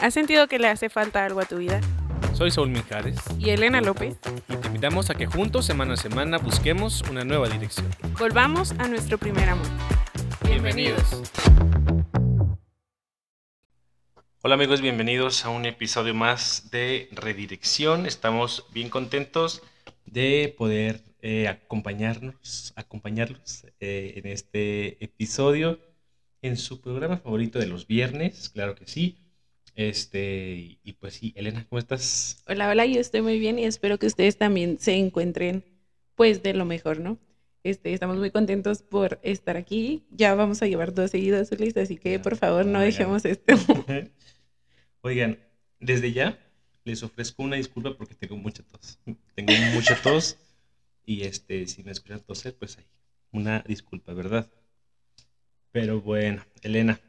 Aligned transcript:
¿Has 0.00 0.14
sentido 0.14 0.46
que 0.46 0.60
le 0.60 0.68
hace 0.68 0.88
falta 0.88 1.24
algo 1.24 1.40
a 1.40 1.44
tu 1.44 1.56
vida? 1.58 1.80
Soy 2.32 2.52
Saúl 2.52 2.68
Mijares 2.68 3.16
Y 3.36 3.50
Elena 3.50 3.80
López. 3.80 4.16
y 4.48 4.56
te 4.56 4.68
invitamos 4.68 5.10
a 5.10 5.16
que 5.16 5.26
juntos 5.26 5.66
semana 5.66 5.94
a 5.94 5.96
semana 5.96 6.38
busquemos 6.38 7.02
una 7.10 7.24
nueva 7.24 7.48
dirección. 7.48 7.88
Volvamos 8.16 8.70
a 8.78 8.86
nuestro 8.86 9.18
primer 9.18 9.48
amor. 9.48 9.66
Hola 14.42 14.54
amigos, 14.54 14.80
bienvenidos 14.80 15.44
a 15.44 15.48
un 15.48 15.66
episodio 15.66 16.14
más 16.14 16.70
de 16.70 17.08
Redirección. 17.10 18.06
Estamos 18.06 18.66
bien 18.72 18.90
contentos 18.90 19.62
de 20.06 20.54
poder 20.56 21.02
eh, 21.22 21.48
acompañarnos, 21.48 22.72
acompañarlos 22.76 23.66
eh, 23.80 24.12
en 24.14 24.30
este 24.30 25.02
episodio 25.04 25.80
en 26.40 26.56
su 26.56 26.80
programa 26.80 27.16
favorito 27.16 27.58
de 27.58 27.66
los 27.66 27.88
viernes, 27.88 28.48
claro 28.48 28.76
que 28.76 28.86
sí. 28.86 29.18
Este, 29.78 30.80
y, 30.82 30.92
pues 30.94 31.14
sí, 31.14 31.32
Elena, 31.36 31.64
¿cómo 31.68 31.78
estás? 31.78 32.42
Hola, 32.48 32.68
hola, 32.68 32.84
yo 32.84 32.98
estoy 33.00 33.22
muy 33.22 33.38
bien 33.38 33.60
y 33.60 33.64
espero 33.64 33.96
que 33.96 34.08
ustedes 34.08 34.36
también 34.36 34.80
se 34.80 34.94
encuentren 34.94 35.64
pues 36.16 36.42
de 36.42 36.52
lo 36.52 36.64
mejor, 36.64 36.98
¿no? 36.98 37.16
Este, 37.62 37.92
estamos 37.92 38.16
muy 38.16 38.32
contentos 38.32 38.82
por 38.82 39.20
estar 39.22 39.56
aquí. 39.56 40.04
Ya 40.10 40.34
vamos 40.34 40.62
a 40.62 40.66
llevar 40.66 40.92
dos 40.94 41.12
seguidos, 41.12 41.52
Ulis, 41.52 41.76
así 41.76 41.96
que 41.96 42.18
por 42.18 42.34
favor 42.34 42.66
no 42.66 42.80
oigan. 42.80 42.90
dejemos 42.90 43.24
esto. 43.24 43.54
Oigan, 45.02 45.38
desde 45.78 46.10
ya 46.10 46.36
les 46.82 47.04
ofrezco 47.04 47.44
una 47.44 47.54
disculpa 47.54 47.96
porque 47.96 48.16
tengo 48.16 48.36
mucha 48.36 48.64
tos. 48.64 48.98
Tengo 49.36 49.52
mucha 49.74 49.94
tos 50.02 50.38
y 51.06 51.22
este, 51.22 51.68
si 51.68 51.84
me 51.84 51.92
escuchan 51.92 52.18
toser, 52.18 52.56
pues 52.56 52.78
ahí, 52.78 52.86
una 53.30 53.60
disculpa, 53.60 54.12
¿verdad? 54.12 54.50
Pero 55.70 56.00
bueno, 56.00 56.44
Elena, 56.62 57.00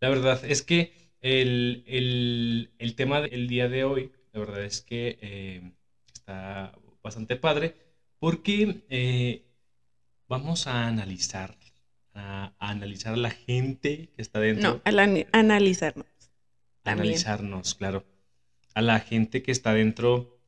la 0.00 0.08
verdad 0.08 0.44
es 0.44 0.62
que 0.62 1.07
el, 1.20 1.82
el- 1.86 2.70
el 2.78 2.94
tema 2.94 3.20
del 3.20 3.48
día 3.48 3.68
de 3.68 3.84
hoy, 3.84 4.12
la 4.32 4.40
verdad 4.40 4.64
es 4.64 4.80
que 4.82 5.18
eh, 5.20 5.72
está 6.12 6.72
bastante 7.02 7.36
padre 7.36 7.74
porque 8.18 8.84
eh, 8.88 9.44
vamos 10.28 10.66
a 10.66 10.86
analizar, 10.86 11.56
a, 12.14 12.52
a 12.58 12.70
analizar 12.70 13.14
a 13.14 13.16
la 13.16 13.30
gente 13.30 14.10
que 14.14 14.22
está 14.22 14.40
dentro 14.40 14.74
No, 14.74 14.80
al 14.84 14.98
ani- 14.98 15.26
analizarnos. 15.32 16.06
También. 16.82 17.04
analizarnos, 17.04 17.74
claro, 17.74 18.04
a 18.74 18.82
la 18.82 19.00
gente 19.00 19.42
que 19.42 19.52
está 19.52 19.74
dentro 19.74 20.38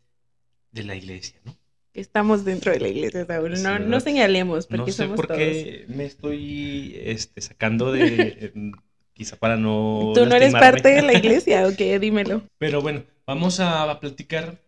de 0.72 0.84
la 0.84 0.96
iglesia, 0.96 1.40
¿no? 1.44 1.56
Estamos 1.92 2.44
dentro 2.44 2.72
de 2.72 2.80
la 2.80 2.88
iglesia, 2.88 3.26
Saúl. 3.26 3.56
Sí, 3.56 3.62
No, 3.78 4.00
señalemos, 4.00 4.66
porque 4.66 4.78
No 4.82 4.86
sé 4.92 5.04
somos 5.04 5.16
por 5.16 5.26
todos. 5.26 5.38
qué 5.38 5.86
me 5.88 6.04
estoy 6.06 6.94
este, 6.96 7.40
sacando 7.40 7.92
de, 7.92 8.52
quizá 9.20 9.36
para 9.36 9.58
no 9.58 10.12
¿Tú 10.14 10.24
no 10.24 10.34
eres 10.34 10.54
parte 10.54 10.88
de 10.88 11.02
la 11.02 11.12
iglesia 11.18 11.66
o 11.66 11.76
qué? 11.76 11.98
Dímelo. 11.98 12.42
Pero 12.56 12.80
bueno, 12.80 13.04
vamos 13.26 13.60
a, 13.60 14.00
platicar 14.00 14.58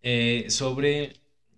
eh, 0.00 0.46
sobre 0.48 1.14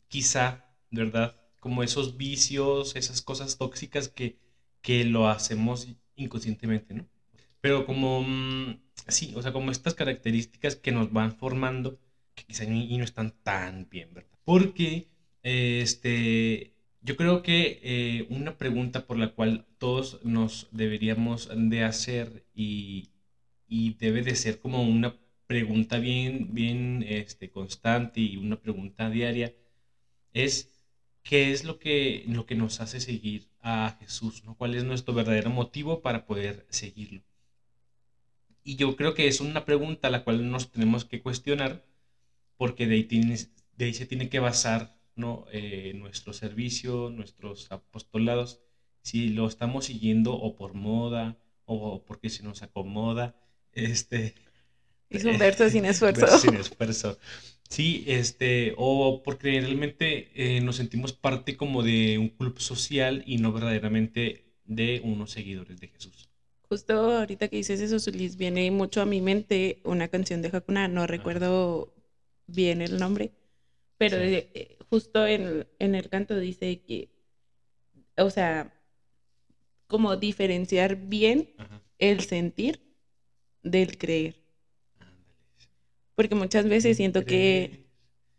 quizá, 0.09 0.65
¿verdad? 0.91 1.37
Como 1.61 1.83
esos 1.83 2.17
vicios, 2.17 2.97
esas 2.97 3.21
cosas 3.21 3.59
tóxicas 3.59 4.09
que, 4.09 4.39
que 4.81 5.05
lo 5.05 5.29
hacemos 5.29 5.87
inconscientemente, 6.17 6.95
¿no? 6.95 7.07
Pero 7.61 7.85
como, 7.85 8.23
mm, 8.23 8.81
sí, 9.09 9.35
o 9.37 9.43
sea, 9.43 9.53
como 9.53 9.71
estas 9.71 9.93
características 9.93 10.77
que 10.77 10.91
nos 10.91 11.13
van 11.13 11.37
formando, 11.37 12.01
que 12.35 12.45
quizá 12.45 12.65
y, 12.65 12.95
y 12.95 12.97
no 12.97 13.05
están 13.05 13.35
tan 13.43 13.91
bien, 13.91 14.09
¿verdad? 14.15 14.31
Porque, 14.47 15.09
eh, 15.43 15.81
este, 15.83 16.73
yo 17.05 17.17
creo 17.17 17.43
que 17.43 17.81
eh, 17.83 18.27
una 18.31 18.57
pregunta 18.59 19.07
por 19.07 19.19
la 19.19 19.29
cual 19.35 19.67
todos 19.79 20.19
nos 20.25 20.69
deberíamos 20.73 21.51
de 21.55 21.85
hacer 21.85 22.47
y, 22.55 23.11
y 23.69 23.95
debe 23.95 24.23
de 24.23 24.35
ser 24.37 24.59
como 24.59 24.83
una 24.83 25.15
pregunta 25.47 25.99
bien, 25.99 26.55
bien 26.55 27.05
este, 27.07 27.51
constante 27.51 28.21
y 28.21 28.37
una 28.39 28.57
pregunta 28.61 29.11
diaria 29.11 29.55
es 30.33 30.73
qué 31.23 31.53
es 31.53 31.65
lo 31.65 31.79
que, 31.79 32.25
lo 32.29 32.47
que 32.47 32.55
nos 32.57 32.81
hace 32.81 33.01
seguir 33.01 33.49
a 33.61 33.97
Jesús. 34.01 34.43
¿Cuál 34.59 34.75
es 34.75 34.85
nuestro 34.85 35.15
verdadero 35.15 35.51
motivo 35.51 36.03
para 36.03 36.27
poder 36.27 36.67
seguirlo? 36.71 37.23
Y 38.65 38.77
yo 38.77 38.97
creo 38.97 39.15
que 39.15 39.29
es 39.29 39.41
una 39.41 39.65
pregunta 39.65 40.09
a 40.09 40.11
la 40.11 40.25
cual 40.25 40.51
nos 40.51 40.73
tenemos 40.73 41.05
que 41.05 41.23
cuestionar 41.23 41.85
porque 42.57 42.87
de 42.87 42.97
ahí 43.87 43.95
se 43.95 44.07
tiene 44.07 44.29
que 44.29 44.41
basar 44.41 44.97
¿no? 45.17 45.47
Eh, 45.53 45.93
nuestro 45.95 46.33
servicio, 46.33 47.11
nuestros 47.11 47.71
apostolados, 47.71 48.61
si 49.03 49.31
lo 49.31 49.47
estamos 49.47 49.87
siguiendo 49.87 50.35
o 50.35 50.57
por 50.57 50.75
moda 50.75 51.39
o 51.65 52.05
porque 52.05 52.31
se 52.31 52.43
nos 52.43 52.63
acomoda. 52.63 53.35
Este, 53.73 54.35
Es 55.11 55.25
un 55.25 55.39
verso 55.39 55.69
sin 55.69 55.85
esfuerzo. 55.93 56.23
Verso 56.23 56.39
sin 56.39 56.55
esfuerzo. 56.55 57.19
Sí, 57.69 58.05
este, 58.07 58.75
o 58.77 59.23
porque 59.23 59.61
realmente 59.61 60.31
eh, 60.35 60.61
nos 60.61 60.77
sentimos 60.77 61.13
parte 61.13 61.57
como 61.57 61.83
de 61.83 62.19
un 62.19 62.29
club 62.29 62.59
social 62.61 63.23
y 63.27 63.39
no 63.39 63.53
verdaderamente 63.53 64.45
de 64.65 65.01
unos 65.05 65.31
seguidores 65.33 65.81
de 65.81 65.89
Jesús. 65.89 66.29
Justo 66.69 66.95
ahorita 66.95 67.49
que 67.49 67.57
dices 67.57 67.81
eso, 67.81 67.99
Zulis, 67.99 68.37
viene 68.37 68.71
mucho 68.71 69.03
a 69.03 69.07
mi 69.07 69.21
mente 69.21 69.81
una 69.85 70.09
canción 70.09 70.43
de 70.43 70.49
Hakuna, 70.53 70.89
no 70.89 71.07
recuerdo 71.07 71.93
bien 72.47 72.81
el 72.81 72.99
nombre, 72.99 73.33
pero 73.99 74.17
Sí. 74.19 74.49
Justo 74.95 75.27
en, 75.27 75.67
en 75.81 75.95
el 75.97 76.09
canto 76.09 76.39
dice 76.39 76.81
que, 76.83 77.11
o 78.17 78.31
sea, 78.31 78.73
como 79.89 80.17
diferenciar 80.17 80.95
bien 80.97 81.53
Ajá. 81.59 81.83
el 81.99 82.21
sentir 82.21 82.81
del 83.63 83.99
creer, 83.99 84.37
porque 86.15 86.37
muchas 86.37 86.69
veces 86.69 86.97
siento 86.97 87.25
que 87.25 87.89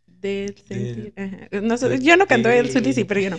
del 0.05 0.57
sentir, 0.57 1.13
ajá, 1.17 1.49
no 1.61 1.75
yo 1.99 2.15
no 2.15 2.25
canto 2.25 2.49
el 2.49 2.67
que- 2.67 2.71
Zulis, 2.71 2.95
sí, 2.95 3.03
pero 3.03 3.19
yo 3.19 3.29
no. 3.31 3.37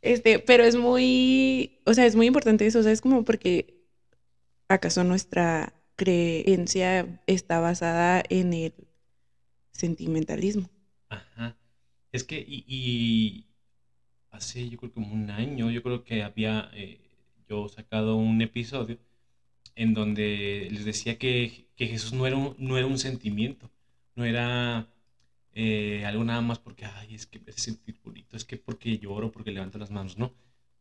Este, 0.00 0.38
pero 0.38 0.62
es 0.62 0.76
muy, 0.76 1.80
o 1.84 1.92
sea, 1.92 2.06
es 2.06 2.14
muy 2.14 2.26
importante 2.26 2.64
eso, 2.66 2.78
o 2.78 2.82
sea, 2.84 2.92
es 2.92 3.00
como 3.00 3.24
porque 3.24 3.82
acaso 4.68 5.02
nuestra 5.02 5.72
creencia 5.96 7.20
está 7.26 7.58
basada 7.58 8.22
en 8.28 8.52
el 8.52 8.74
sentimentalismo. 9.72 10.70
Ajá. 11.08 11.56
Es 12.12 12.24
que, 12.24 12.42
y, 12.46 12.64
y 12.66 13.46
hace 14.30 14.68
yo 14.68 14.78
creo 14.78 14.92
como 14.92 15.14
un 15.14 15.30
año, 15.30 15.70
yo 15.70 15.82
creo 15.82 16.04
que 16.04 16.22
había 16.22 16.70
eh, 16.74 17.00
yo 17.48 17.68
sacado 17.68 18.16
un 18.16 18.40
episodio 18.42 18.98
en 19.76 19.94
donde 19.94 20.68
les 20.72 20.84
decía 20.84 21.16
que, 21.16 21.66
que 21.76 21.86
Jesús 21.88 22.12
no 22.14 22.26
era 22.26 22.36
un, 22.36 22.54
no 22.58 22.78
era 22.78 22.86
un 22.86 22.98
sentimiento, 22.98 23.70
no 24.16 24.24
era 24.24 24.88
eh, 25.52 26.04
algo 26.06 26.24
nada 26.24 26.40
más 26.42 26.58
porque, 26.60 26.86
ay, 26.86 27.14
es 27.14 27.26
que 27.26 27.40
me 27.40 27.52
sentir 27.52 27.96
bonito, 28.02 28.36
es 28.36 28.44
que 28.44 28.56
porque 28.58 28.98
lloro, 28.98 29.30
porque 29.30 29.52
levanto 29.52 29.78
las 29.78 29.90
manos, 29.90 30.16
no, 30.18 30.32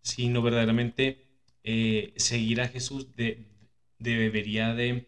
sino 0.01 0.41
verdaderamente 0.43 1.17
eh, 1.63 2.11
seguir 2.17 2.61
a 2.61 2.67
Jesús 2.67 3.15
de- 3.15 3.45
debería 3.99 4.73
de, 4.75 5.07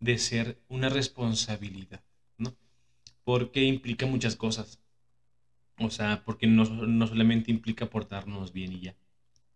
de 0.00 0.18
ser 0.18 0.58
una 0.68 0.88
responsabilidad, 0.90 2.02
¿no? 2.38 2.54
Porque 3.24 3.62
implica 3.64 4.06
muchas 4.06 4.36
cosas. 4.36 4.78
O 5.78 5.90
sea, 5.90 6.22
porque 6.24 6.46
no, 6.46 6.64
no 6.64 7.06
solamente 7.06 7.50
implica 7.50 7.86
portarnos 7.90 8.52
bien 8.52 8.72
y 8.72 8.80
ya, 8.80 8.96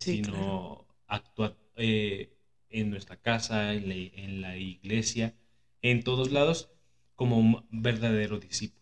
Sí, 0.00 0.18
sino 0.18 0.20
claro. 0.20 0.86
actuar 1.06 1.56
eh, 1.76 2.30
en 2.70 2.90
nuestra 2.90 3.16
casa, 3.16 3.74
en 3.74 3.88
la, 3.88 3.94
en 3.96 4.40
la 4.42 4.56
iglesia, 4.58 5.36
en 5.82 6.02
todos 6.04 6.30
lados, 6.32 6.70
como 7.16 7.38
un 7.38 7.66
verdadero 7.70 8.38
discípulo. 8.40 8.80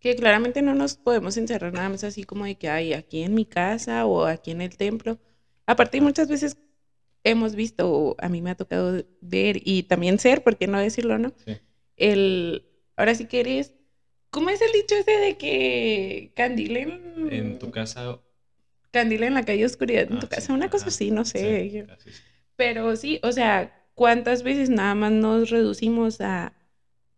Que 0.00 0.14
claramente 0.14 0.62
no 0.62 0.74
nos 0.74 0.96
podemos 0.96 1.36
encerrar 1.36 1.72
nada 1.72 1.88
más 1.88 2.04
así 2.04 2.24
como 2.24 2.44
de 2.44 2.56
que 2.56 2.68
hay 2.68 2.92
aquí 2.92 3.22
en 3.22 3.34
mi 3.34 3.44
casa 3.46 4.04
o 4.06 4.24
aquí 4.26 4.50
en 4.50 4.60
el 4.60 4.76
templo. 4.76 5.18
Aparte, 5.66 6.00
muchas 6.00 6.28
veces 6.28 6.56
hemos 7.24 7.56
visto, 7.56 7.90
o 7.90 8.16
a 8.18 8.28
mí 8.28 8.42
me 8.42 8.50
ha 8.50 8.56
tocado 8.56 9.02
ver 9.20 9.58
y 9.64 9.84
también 9.84 10.18
ser, 10.18 10.42
¿por 10.42 10.56
qué 10.58 10.66
no 10.68 10.78
decirlo, 10.80 11.18
no? 11.18 11.32
Sí. 11.44 11.56
El, 11.96 12.64
ahora 12.96 13.14
sí 13.14 13.26
que 13.26 13.40
eres, 13.40 13.74
¿cómo 14.36 14.50
es 14.50 14.60
el 14.60 14.70
dicho 14.70 14.94
ese 14.96 15.12
de 15.12 15.38
que 15.38 16.30
candilen, 16.34 17.28
En 17.30 17.58
tu 17.58 17.70
casa. 17.70 18.20
candila 18.90 19.26
en 19.26 19.32
la 19.32 19.42
calle 19.42 19.64
oscuridad 19.64 20.02
en 20.10 20.18
ah, 20.18 20.20
tu 20.20 20.26
sí, 20.26 20.34
casa, 20.34 20.52
una 20.52 20.68
cosa 20.68 20.88
así, 20.88 21.10
no 21.10 21.24
sé. 21.24 21.70
sí, 21.70 21.70
yo- 21.78 21.86
casi 21.86 22.12
sí. 22.12 22.22
Pero 22.54 22.94
sí, 22.96 23.18
o 23.22 23.32
sea, 23.32 23.72
¿cuántas 23.94 24.42
veces 24.42 24.68
nada 24.68 24.94
más 24.94 25.10
nos 25.10 25.48
reducimos 25.48 26.20
a, 26.20 26.52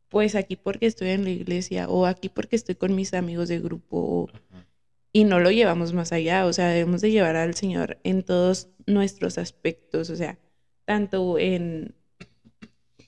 pues 0.08 0.36
aquí 0.36 0.54
porque 0.54 0.86
estoy 0.86 1.08
en 1.08 1.24
la 1.24 1.30
iglesia 1.30 1.88
o 1.88 2.06
aquí 2.06 2.28
porque 2.28 2.54
estoy 2.54 2.76
con 2.76 2.94
mis 2.94 3.12
amigos 3.12 3.48
de 3.48 3.58
grupo 3.58 4.28
Ajá. 4.32 4.64
y 5.12 5.24
no 5.24 5.40
lo 5.40 5.50
llevamos 5.50 5.92
más 5.92 6.12
allá? 6.12 6.46
O 6.46 6.52
sea, 6.52 6.68
debemos 6.68 7.00
de 7.00 7.10
llevar 7.10 7.34
al 7.34 7.54
Señor 7.54 7.98
en 8.04 8.22
todos 8.22 8.68
nuestros 8.86 9.38
aspectos, 9.38 10.08
o 10.10 10.14
sea, 10.14 10.38
tanto 10.84 11.36
en, 11.36 11.96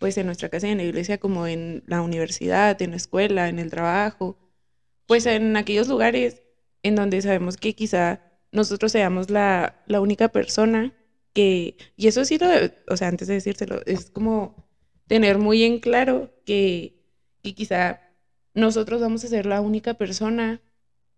pues 0.01 0.19
en 0.19 0.27
nuestra 0.27 0.51
casa 0.51 0.69
y 0.69 0.73
en 0.73 0.79
la 0.79 0.85
iglesia 0.85 1.19
como 1.19 1.47
en 1.49 1.85
la 1.87 2.03
universidad, 2.03 2.83
en 2.83 2.93
la 2.93 2.99
escuela, 2.99 3.51
en 3.51 3.61
el 3.61 3.71
trabajo, 3.71 4.39
pues 5.07 5.27
en 5.27 5.57
aquellos 5.57 5.89
lugares 5.89 6.43
en 6.83 6.95
donde 6.97 7.23
sabemos 7.23 7.57
que 7.57 7.75
quizá 7.75 8.21
nosotros 8.53 8.93
seamos 8.93 9.31
la, 9.31 9.77
la 9.87 10.01
única 10.01 10.29
persona 10.29 10.95
que, 11.35 11.77
y 11.97 12.09
eso 12.09 12.25
sí 12.25 12.39
lo, 12.39 12.49
o 12.89 12.97
sea, 12.97 13.09
antes 13.09 13.29
de 13.29 13.35
decírselo, 13.35 13.81
es 13.87 14.11
como 14.11 14.55
tener 15.07 15.39
muy 15.39 15.65
en 15.65 15.79
claro 15.81 16.33
que, 16.45 16.95
que 17.43 17.55
quizá 17.55 18.01
nosotros 18.55 19.01
vamos 19.01 19.25
a 19.25 19.29
ser 19.29 19.47
la 19.47 19.61
única 19.61 19.95
persona 19.95 20.63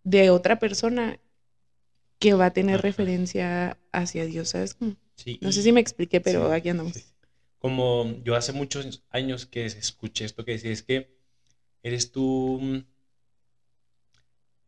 de 0.05 0.31
otra 0.31 0.57
persona 0.57 1.19
que 2.19 2.35
va 2.35 2.47
a 2.47 2.51
tener 2.51 2.79
Ajá. 2.79 2.89
referencia 2.89 3.79
hacia 3.93 4.25
Dios, 4.27 4.51
¿sabes? 4.51 4.77
Sí, 5.17 5.39
No 5.41 5.53
sé 5.53 5.63
si 5.63 5.73
me 5.73 5.81
expliqué, 5.81 6.21
pero 6.21 6.49
sí, 6.49 6.53
aquí 6.53 6.69
andamos. 6.69 6.95
sí. 6.95 7.05
Como 7.63 8.21
yo 8.25 8.35
hace 8.35 8.53
muchos 8.53 9.05
años 9.11 9.47
que 9.47 9.65
escuché 9.65 10.25
esto 10.25 10.45
que 10.45 10.53
decía, 10.53 10.73
es 10.73 10.83
que 10.83 11.09
eres 11.83 12.13
tú 12.13 12.59
mm, 12.61 12.79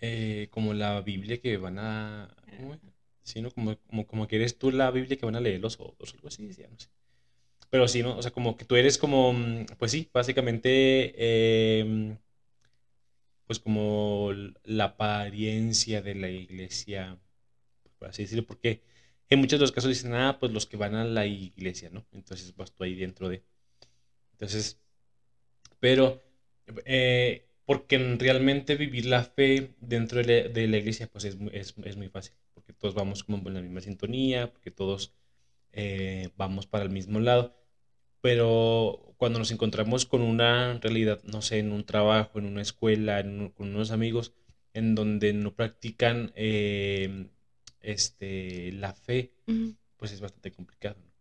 eh, 0.01 0.49
como 0.51 0.75
la 0.75 1.01
Biblia 1.01 1.41
que 1.41 1.57
van 1.57 1.79
a... 1.79 2.35
¿cómo? 2.57 2.77
Sí. 3.23 3.43
Como, 3.55 3.77
como, 3.89 4.07
como 4.07 4.29
que 4.29 4.37
eres 4.37 4.59
tú 4.59 4.71
la 4.71 4.91
Biblia 4.93 5.17
que 5.17 5.27
van 5.27 5.35
a 5.37 5.41
leer 5.41 5.61
los 5.61 5.81
otros, 5.81 6.15
algo 6.15 6.29
así, 6.29 6.47
decía, 6.47 6.69
no 6.71 6.79
sé. 6.79 6.89
Pero 7.71 7.89
sí, 7.89 8.03
¿no? 8.03 8.17
O 8.17 8.23
sea, 8.23 8.31
como 8.31 8.57
que 8.57 8.65
tú 8.65 8.77
eres 8.77 8.99
como, 8.99 9.33
mm, 9.33 9.67
pues 9.79 9.91
sí, 9.93 10.09
básicamente, 10.13 11.15
eh, 11.17 12.17
pues 13.47 13.59
como 13.59 14.31
la 14.65 14.85
apariencia 14.85 16.03
de 16.03 16.15
la 16.15 16.31
iglesia, 16.31 17.19
por 17.99 18.09
así 18.09 18.23
decirlo, 18.23 18.47
porque 18.47 18.83
en 19.35 19.41
muchos 19.41 19.59
de 19.59 19.65
los 19.65 19.73
casos 19.73 19.91
dicen, 19.91 20.15
ah, 20.15 20.39
pues 20.39 20.53
los 20.53 20.67
que 20.67 20.77
van 20.77 20.95
a 20.95 21.05
la 21.05 21.27
iglesia, 21.27 21.91
¿no? 21.91 22.07
Entonces 22.13 22.55
vas 22.57 22.73
tú 22.73 22.85
ahí 22.85 22.95
dentro 22.95 23.29
de... 23.29 23.43
Entonces, 24.33 24.81
pero, 25.81 26.23
eh, 26.87 27.47
porque 27.67 27.97
en 27.97 28.19
realmente 28.19 28.77
vivir 28.77 29.07
la 29.07 29.25
fe 29.25 29.75
dentro 29.81 30.23
de 30.23 30.67
la, 30.69 30.77
iglesia, 30.79 31.09
pues 31.09 31.25
es, 31.25 31.37
es, 31.53 31.75
es 31.85 31.97
muy 31.97 32.09
fácil, 32.09 32.35
porque 32.55 32.73
todos 32.73 32.95
vamos 32.95 33.25
como 33.25 33.49
en 33.49 33.55
la 33.55 33.61
misma 33.61 33.81
sintonía, 33.81 34.51
porque 34.53 34.71
todos 34.71 35.13
eh, 35.73 36.31
vamos 36.37 36.67
para 36.67 36.85
el 36.85 36.91
mismo 36.91 37.21
lado, 37.21 37.57
pero 38.21 39.15
cuando 39.19 39.39
nos 39.39 39.51
encontramos 39.51 40.07
con 40.07 40.23
una 40.23 40.79
realidad, 40.81 41.23
no 41.25 41.43
sé, 41.43 41.59
en 41.59 41.73
un 41.73 41.85
trabajo, 41.85 42.39
en 42.39 42.47
una 42.47 42.63
escuela, 42.63 43.21
en 43.21 43.51
con 43.51 43.75
unos 43.75 43.91
amigos, 43.91 44.33
en 44.73 44.95
donde 44.95 45.33
no 45.33 45.55
practican 45.55 46.33
eh, 46.35 47.29
este, 47.85 48.73
la 48.73 48.95
fe, 48.95 49.33
pues 49.97 50.13
es 50.13 50.21
bastante 50.21 50.53
complicado, 50.53 50.97
¿no? 51.05 51.13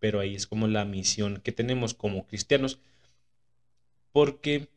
Pero 0.00 0.20
ahí 0.20 0.34
es 0.36 0.46
como 0.46 0.68
la 0.68 0.84
misión 0.84 1.38
que 1.42 1.52
tenemos 1.52 1.94
como 1.94 2.26
cristianos, 2.26 2.80
porque 4.12 4.68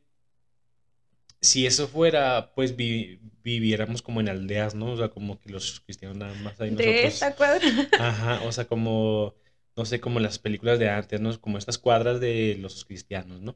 si 1.41 1.65
eso 1.65 1.87
fuera, 1.87 2.51
pues 2.55 2.75
vi- 2.75 3.19
viviéramos 3.43 4.01
como 4.01 4.19
en 4.21 4.29
aldeas, 4.29 4.75
¿no? 4.75 4.91
O 4.91 4.97
sea, 4.97 5.09
como 5.09 5.39
que 5.39 5.49
los 5.49 5.79
cristianos 5.81 6.17
nada 6.17 6.33
más 6.35 6.59
ahí 6.59 6.71
De 6.71 6.75
nosotros. 6.75 7.13
esta 7.13 7.35
cuadra. 7.35 7.61
Ajá, 7.97 8.41
o 8.43 8.51
sea, 8.51 8.65
como, 8.67 9.35
no 9.75 9.85
sé, 9.85 9.99
como 9.99 10.19
las 10.19 10.39
películas 10.39 10.79
de 10.79 10.89
antes, 10.89 11.19
¿no? 11.21 11.39
Como 11.39 11.57
estas 11.57 11.77
cuadras 11.77 12.19
de 12.19 12.57
los 12.59 12.85
cristianos, 12.85 13.41
¿no? 13.41 13.55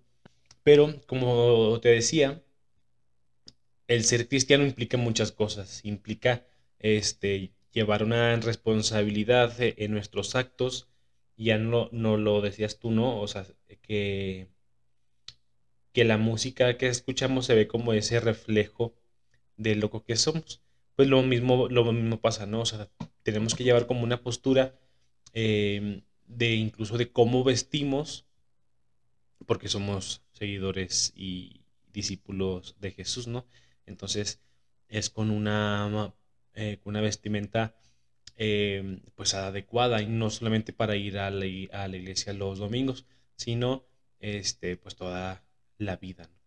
Pero, 0.64 1.02
como 1.08 1.80
te 1.82 1.90
decía, 1.90 2.42
el 3.88 4.04
ser 4.04 4.28
cristiano 4.28 4.66
implica 4.66 4.98
muchas 4.98 5.32
cosas. 5.32 5.82
Implica, 5.84 6.44
este, 6.80 7.52
llevar 7.74 8.04
una 8.04 8.36
responsabilidad 8.38 9.60
e- 9.62 9.76
en 9.80 9.92
nuestros 9.92 10.36
actos. 10.36 10.88
Ya 11.38 11.58
no, 11.58 11.90
no 11.92 12.18
lo 12.18 12.42
decías 12.42 12.80
tú, 12.80 12.92
¿no? 12.92 13.20
O 13.22 13.28
sea, 13.28 13.46
que, 13.82 14.50
que 15.94 16.04
la 16.04 16.18
música 16.18 16.78
que 16.78 16.88
escuchamos 16.88 17.46
se 17.46 17.56
ve 17.56 17.68
como 17.68 17.94
ese 17.94 18.20
reflejo 18.20 18.94
de 19.58 19.76
lo 19.76 19.90
que 20.04 20.16
somos. 20.16 20.62
Pues 20.96 21.10
lo 21.10 21.22
mismo, 21.24 21.68
lo 21.70 21.92
mismo 21.92 22.20
pasa, 22.22 22.46
¿no? 22.46 22.62
O 22.62 22.66
sea, 22.66 22.90
tenemos 23.24 23.56
que 23.56 23.64
llevar 23.64 23.88
como 23.88 24.04
una 24.04 24.22
postura 24.24 24.76
eh, 25.34 26.04
de 26.28 26.56
incluso 26.56 26.98
de 26.98 27.12
cómo 27.12 27.44
vestimos, 27.44 28.26
porque 29.46 29.68
somos 29.68 30.24
seguidores 30.32 31.14
y 31.16 31.62
discípulos 31.92 32.76
de 32.80 32.92
Jesús, 32.92 33.28
¿no? 33.28 33.46
Entonces 33.86 34.42
es 34.88 35.10
con 35.10 35.32
una, 35.32 36.14
eh, 36.56 36.78
con 36.82 36.92
una 36.92 37.02
vestimenta 37.02 37.74
eh, 38.38 39.00
pues 39.16 39.34
adecuada 39.34 40.02
y 40.02 40.08
no 40.08 40.30
solamente 40.30 40.74
para 40.74 40.96
ir 40.96 41.18
a 41.20 41.30
la, 41.32 41.46
i- 41.46 41.70
a 41.72 41.88
la 41.88 41.98
iglesia 41.98 42.34
los 42.34 42.60
domingos, 42.60 43.06
sino 43.36 43.84
este, 44.20 44.78
pues 44.78 44.96
toda 44.96 45.44
la 45.78 45.98
vida, 45.98 46.28
¿no? 46.28 46.40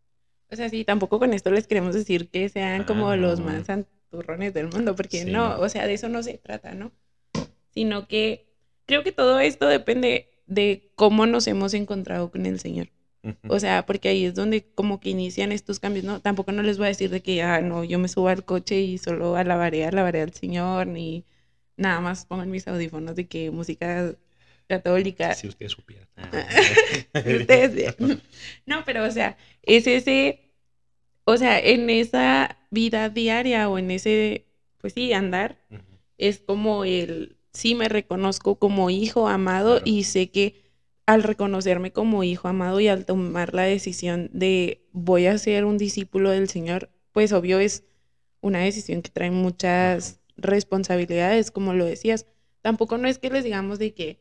O 0.50 0.56
sea, 0.56 0.69
sí, 0.69 0.85
tampoco 0.85 1.19
con 1.19 1.32
esto 1.32 1.50
les 1.50 1.67
queremos 1.67 1.94
decir 1.94 2.29
que 2.29 2.49
sean 2.49 2.82
Ah, 2.82 2.87
como 2.87 3.14
los 3.17 3.41
más 3.41 3.67
santurrones 3.67 4.55
del 4.55 4.69
mundo, 4.69 4.94
porque 4.94 5.25
Sí, 5.25 5.31
no, 5.31 5.56
no. 5.56 5.61
o 5.61 5.69
sea, 5.69 5.87
de 5.87 5.94
eso 5.94 6.09
no 6.09 6.23
se 6.23 6.38
trata, 6.38 6.75
¿no? 6.75 6.93
Sino 7.70 8.06
que 8.06 8.47
creo 8.87 9.02
que 9.05 9.12
todo 9.12 9.41
esto 9.41 9.67
depende 9.69 10.29
de 10.47 10.82
cómo 10.97 11.26
nos 11.26 11.47
hemos 11.49 11.75
encontrado 11.75 12.31
con 12.31 12.47
el 12.47 12.61
Señor. 12.61 12.88
O 13.49 13.58
sea, 13.61 13.84
porque 13.87 14.08
ahí 14.08 14.25
es 14.25 14.34
donde 14.34 14.64
como 14.75 15.00
que 15.00 15.11
inician 15.11 15.52
estos 15.52 15.81
cambios, 15.81 16.05
¿no? 16.05 16.20
Tampoco 16.20 16.52
no 16.52 16.62
les 16.62 16.78
voy 16.78 16.87
a 16.87 16.88
decir 16.88 17.11
de 17.11 17.23
que, 17.23 17.43
ah, 17.43 17.61
no, 17.61 17.84
yo 17.84 17.99
me 17.99 18.08
subo 18.08 18.28
al 18.28 18.44
coche 18.44 18.81
y 18.81 18.99
solo 18.99 19.37
alabaré, 19.37 19.84
alabaré 19.84 20.23
al 20.23 20.32
Señor, 20.34 20.87
ni 20.87 21.25
nada 21.76 22.00
más 22.00 22.25
pongan 22.26 22.50
mis 22.50 22.67
audífonos 22.69 23.17
de 23.17 23.26
que 23.26 23.50
música 23.50 24.14
católica. 24.69 25.34
Si 25.34 25.49
ustedes 25.49 25.73
supieran. 25.73 26.06
Ustedes. 27.14 27.96
No, 28.67 28.84
pero 28.84 29.05
o 29.05 29.11
sea, 29.11 29.37
es 29.62 29.87
ese, 29.87 30.52
o 31.25 31.37
sea, 31.37 31.58
en 31.58 31.88
esa 31.90 32.58
vida 32.70 33.08
diaria 33.08 33.69
o 33.69 33.78
en 33.78 33.90
ese, 33.90 34.46
pues 34.78 34.93
sí, 34.93 35.12
andar, 35.12 35.58
es 36.19 36.38
como 36.40 36.84
el, 36.84 37.37
sí 37.52 37.75
me 37.75 37.88
reconozco 37.88 38.56
como 38.58 38.90
hijo 38.90 39.28
amado 39.28 39.76
Claro. 39.76 39.84
y 39.90 40.05
sé 40.05 40.31
que 40.31 40.66
al 41.06 41.23
reconocerme 41.23 41.93
como 41.93 42.25
hijo 42.25 42.49
amado 42.49 42.81
y 42.81 42.88
al 42.88 43.06
tomar 43.06 43.55
la 43.55 43.62
decisión 43.62 44.29
de 44.32 44.82
voy 44.93 45.26
a 45.26 45.38
ser 45.38 45.64
un 45.64 45.79
discípulo 45.79 46.31
del 46.31 46.49
Señor, 46.49 46.91
pues 47.12 47.32
obvio 47.32 47.61
es 47.61 47.85
una 48.41 48.58
decisión 48.58 49.03
que 49.03 49.11
trae 49.11 49.31
muchas 49.31 50.20
responsabilidades, 50.37 51.50
como 51.50 51.73
lo 51.73 51.85
decías. 51.85 52.26
Tampoco 52.61 52.99
no 52.99 53.06
es 53.06 53.19
que 53.19 53.31
les 53.31 53.44
digamos 53.44 53.79
de 53.79 53.94
que, 53.94 54.20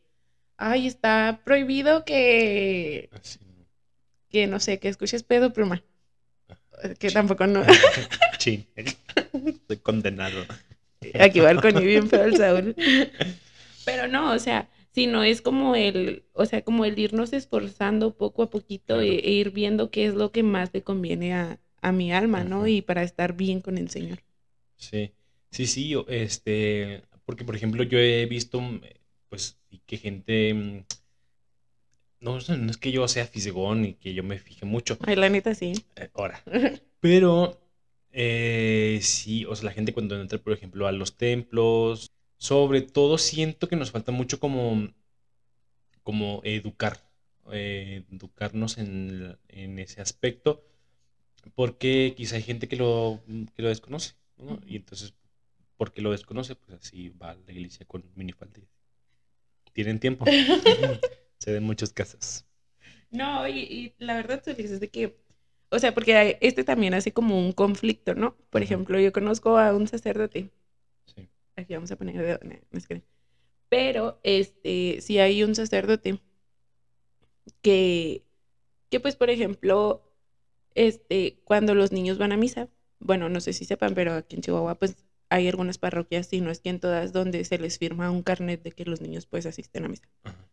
ay, 0.58 0.86
está 0.86 1.42
prohibido 1.44 2.06
que 2.06 3.10
Así. 3.12 3.40
que 4.30 4.46
no 4.46 4.60
sé, 4.60 4.80
que 4.80 4.88
escuches 4.88 5.24
pedo 5.24 5.52
pluma. 5.52 5.84
Que 7.00 7.10
tampoco 7.10 7.48
no. 7.48 7.64
Chin. 8.38 8.68
Estoy 8.76 9.78
condenado. 9.78 10.46
Aquí 11.20 11.40
va 11.40 11.52
el 11.52 11.62
coño 11.62 11.82
bien 11.82 12.10
feo 12.10 12.26
el 12.26 12.38
Saúl. 12.38 12.76
Pero 13.86 14.08
no, 14.08 14.34
o 14.34 14.40
sea, 14.40 14.68
sino 14.96 15.24
es 15.24 15.42
como 15.42 15.76
el, 15.76 16.24
o 16.34 16.46
sea, 16.46 16.64
como 16.64 16.86
el 16.86 16.98
irnos 16.98 17.34
esforzando 17.34 18.16
poco 18.18 18.44
a 18.44 18.50
poquito 18.50 19.02
e, 19.02 19.20
e 19.20 19.32
ir 19.32 19.52
viendo 19.52 19.92
qué 19.92 20.06
es 20.06 20.16
lo 20.16 20.32
que 20.32 20.42
más 20.42 20.72
le 20.74 20.84
conviene 20.84 21.34
a, 21.36 21.60
a 21.82 21.92
mi 21.92 22.14
alma, 22.14 22.46
¿no? 22.46 22.66
Y 22.66 22.82
para 22.82 23.04
estar 23.04 23.36
bien 23.36 23.60
con 23.62 23.78
el 23.78 23.90
Señor. 23.90 24.20
Sí, 24.78 25.12
sí, 25.52 25.68
sí, 25.68 25.90
yo, 25.90 26.06
este, 26.08 27.04
porque 27.26 27.44
por 27.46 27.56
ejemplo 27.56 27.84
yo 27.84 27.98
he 28.00 28.26
visto, 28.26 28.62
mm, 28.62 28.82
pues, 29.30 29.60
que 29.86 29.98
gente, 29.98 30.54
mm, 30.54 30.86
no, 32.20 32.40
sé, 32.42 32.58
no 32.58 32.72
es 32.72 32.78
que 32.78 32.92
yo 32.92 33.08
sea 33.08 33.26
fisgón 33.28 33.86
y 33.86 33.94
que 33.96 34.14
yo 34.14 34.24
me 34.24 34.40
fije 34.40 34.66
mucho, 34.66 34.98
Ay, 35.06 35.16
la 35.16 35.30
neta 35.30 35.54
sí. 35.54 35.74
eh, 35.96 36.10
ahora, 36.14 36.42
pero 37.00 37.60
eh, 38.12 39.00
sí, 39.02 39.46
o 39.46 39.56
sea, 39.56 39.66
la 39.66 39.72
gente 39.74 39.94
cuando 39.94 40.20
entra, 40.20 40.40
por 40.40 40.54
ejemplo, 40.54 40.88
a 40.88 40.92
los 40.92 41.18
templos, 41.18 42.12
sobre 42.38 42.82
todo 42.82 43.18
siento 43.18 43.68
que 43.68 43.76
nos 43.76 43.92
falta 43.92 44.12
mucho 44.12 44.40
como, 44.40 44.90
como 46.04 46.42
educar, 46.44 46.98
eh, 47.52 48.04
educarnos 48.12 48.78
en, 48.78 49.38
en 49.48 49.80
ese 49.80 50.02
aspecto, 50.02 50.64
porque 51.56 52.14
quizá 52.18 52.38
hay 52.38 52.44
gente 52.44 52.68
que 52.68 52.78
lo, 52.78 53.22
que 53.56 53.62
lo 53.64 53.70
desconoce, 53.70 54.16
¿no? 54.38 54.60
Y 54.66 54.78
entonces, 54.78 55.16
porque 55.78 56.02
lo 56.02 56.12
desconoce, 56.12 56.56
pues 56.56 56.80
así 56.80 57.10
va 57.10 57.32
a 57.32 57.36
la 57.36 57.54
iglesia 57.54 57.86
con 57.88 58.04
minifalda. 58.16 58.62
Tienen 59.74 60.00
tiempo. 60.00 60.26
Se 61.40 61.52
den 61.52 61.64
muchos 61.64 61.94
casos. 61.94 62.46
No, 63.12 63.48
y, 63.48 63.60
y 63.60 63.96
la 64.00 64.16
verdad 64.16 64.42
tú 64.44 64.54
dices 64.54 64.80
de 64.80 64.90
que, 64.90 65.18
o 65.70 65.80
sea, 65.80 65.94
porque 65.94 66.38
este 66.42 66.64
también 66.64 66.94
hace 66.94 67.14
como 67.14 67.40
un 67.40 67.52
conflicto, 67.54 68.16
¿no? 68.16 68.36
Por 68.50 68.62
ejemplo, 68.64 69.00
yo 69.00 69.12
conozco 69.14 69.58
a 69.58 69.74
un 69.76 69.88
sacerdote. 69.88 70.50
Aquí 71.56 71.74
vamos 71.74 71.92
a 71.92 71.96
poner 71.96 72.18
dedo, 72.22 72.40
no, 72.44 72.56
no 72.72 72.78
es 72.78 72.88
que- 72.88 73.04
Pero 73.70 74.20
este, 74.24 75.02
si 75.02 75.20
hay 75.20 75.44
un 75.44 75.56
sacerdote 75.56 76.20
que, 77.62 78.24
que 78.90 79.00
pues, 79.00 79.16
por 79.16 79.30
ejemplo, 79.30 80.04
este, 80.76 81.40
cuando 81.44 81.76
los 81.76 81.92
niños 81.92 82.18
van 82.18 82.32
a 82.32 82.38
misa, 82.38 82.70
bueno, 83.00 83.30
no 83.30 83.40
sé 83.42 83.54
si 83.54 83.66
sepan, 83.66 83.94
pero 83.94 84.14
aquí 84.14 84.36
en 84.36 84.42
Chihuahua, 84.42 84.76
pues 84.76 84.96
hay 85.30 85.48
algunas 85.48 85.78
parroquias, 85.78 86.28
si 86.28 86.42
no 86.42 86.52
es 86.52 86.60
que 86.60 86.70
en 86.70 86.80
todas, 86.80 87.12
donde 87.12 87.44
se 87.46 87.58
les 87.58 87.78
firma 87.78 88.12
un 88.12 88.24
carnet 88.24 88.62
de 88.64 88.72
que 88.72 88.86
los 88.86 89.02
niños 89.02 89.26
pues 89.26 89.46
asisten 89.46 89.86
a 89.86 89.90
misa. 89.90 90.08
Ajá. 90.24 90.50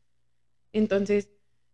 Entonces, 0.73 1.29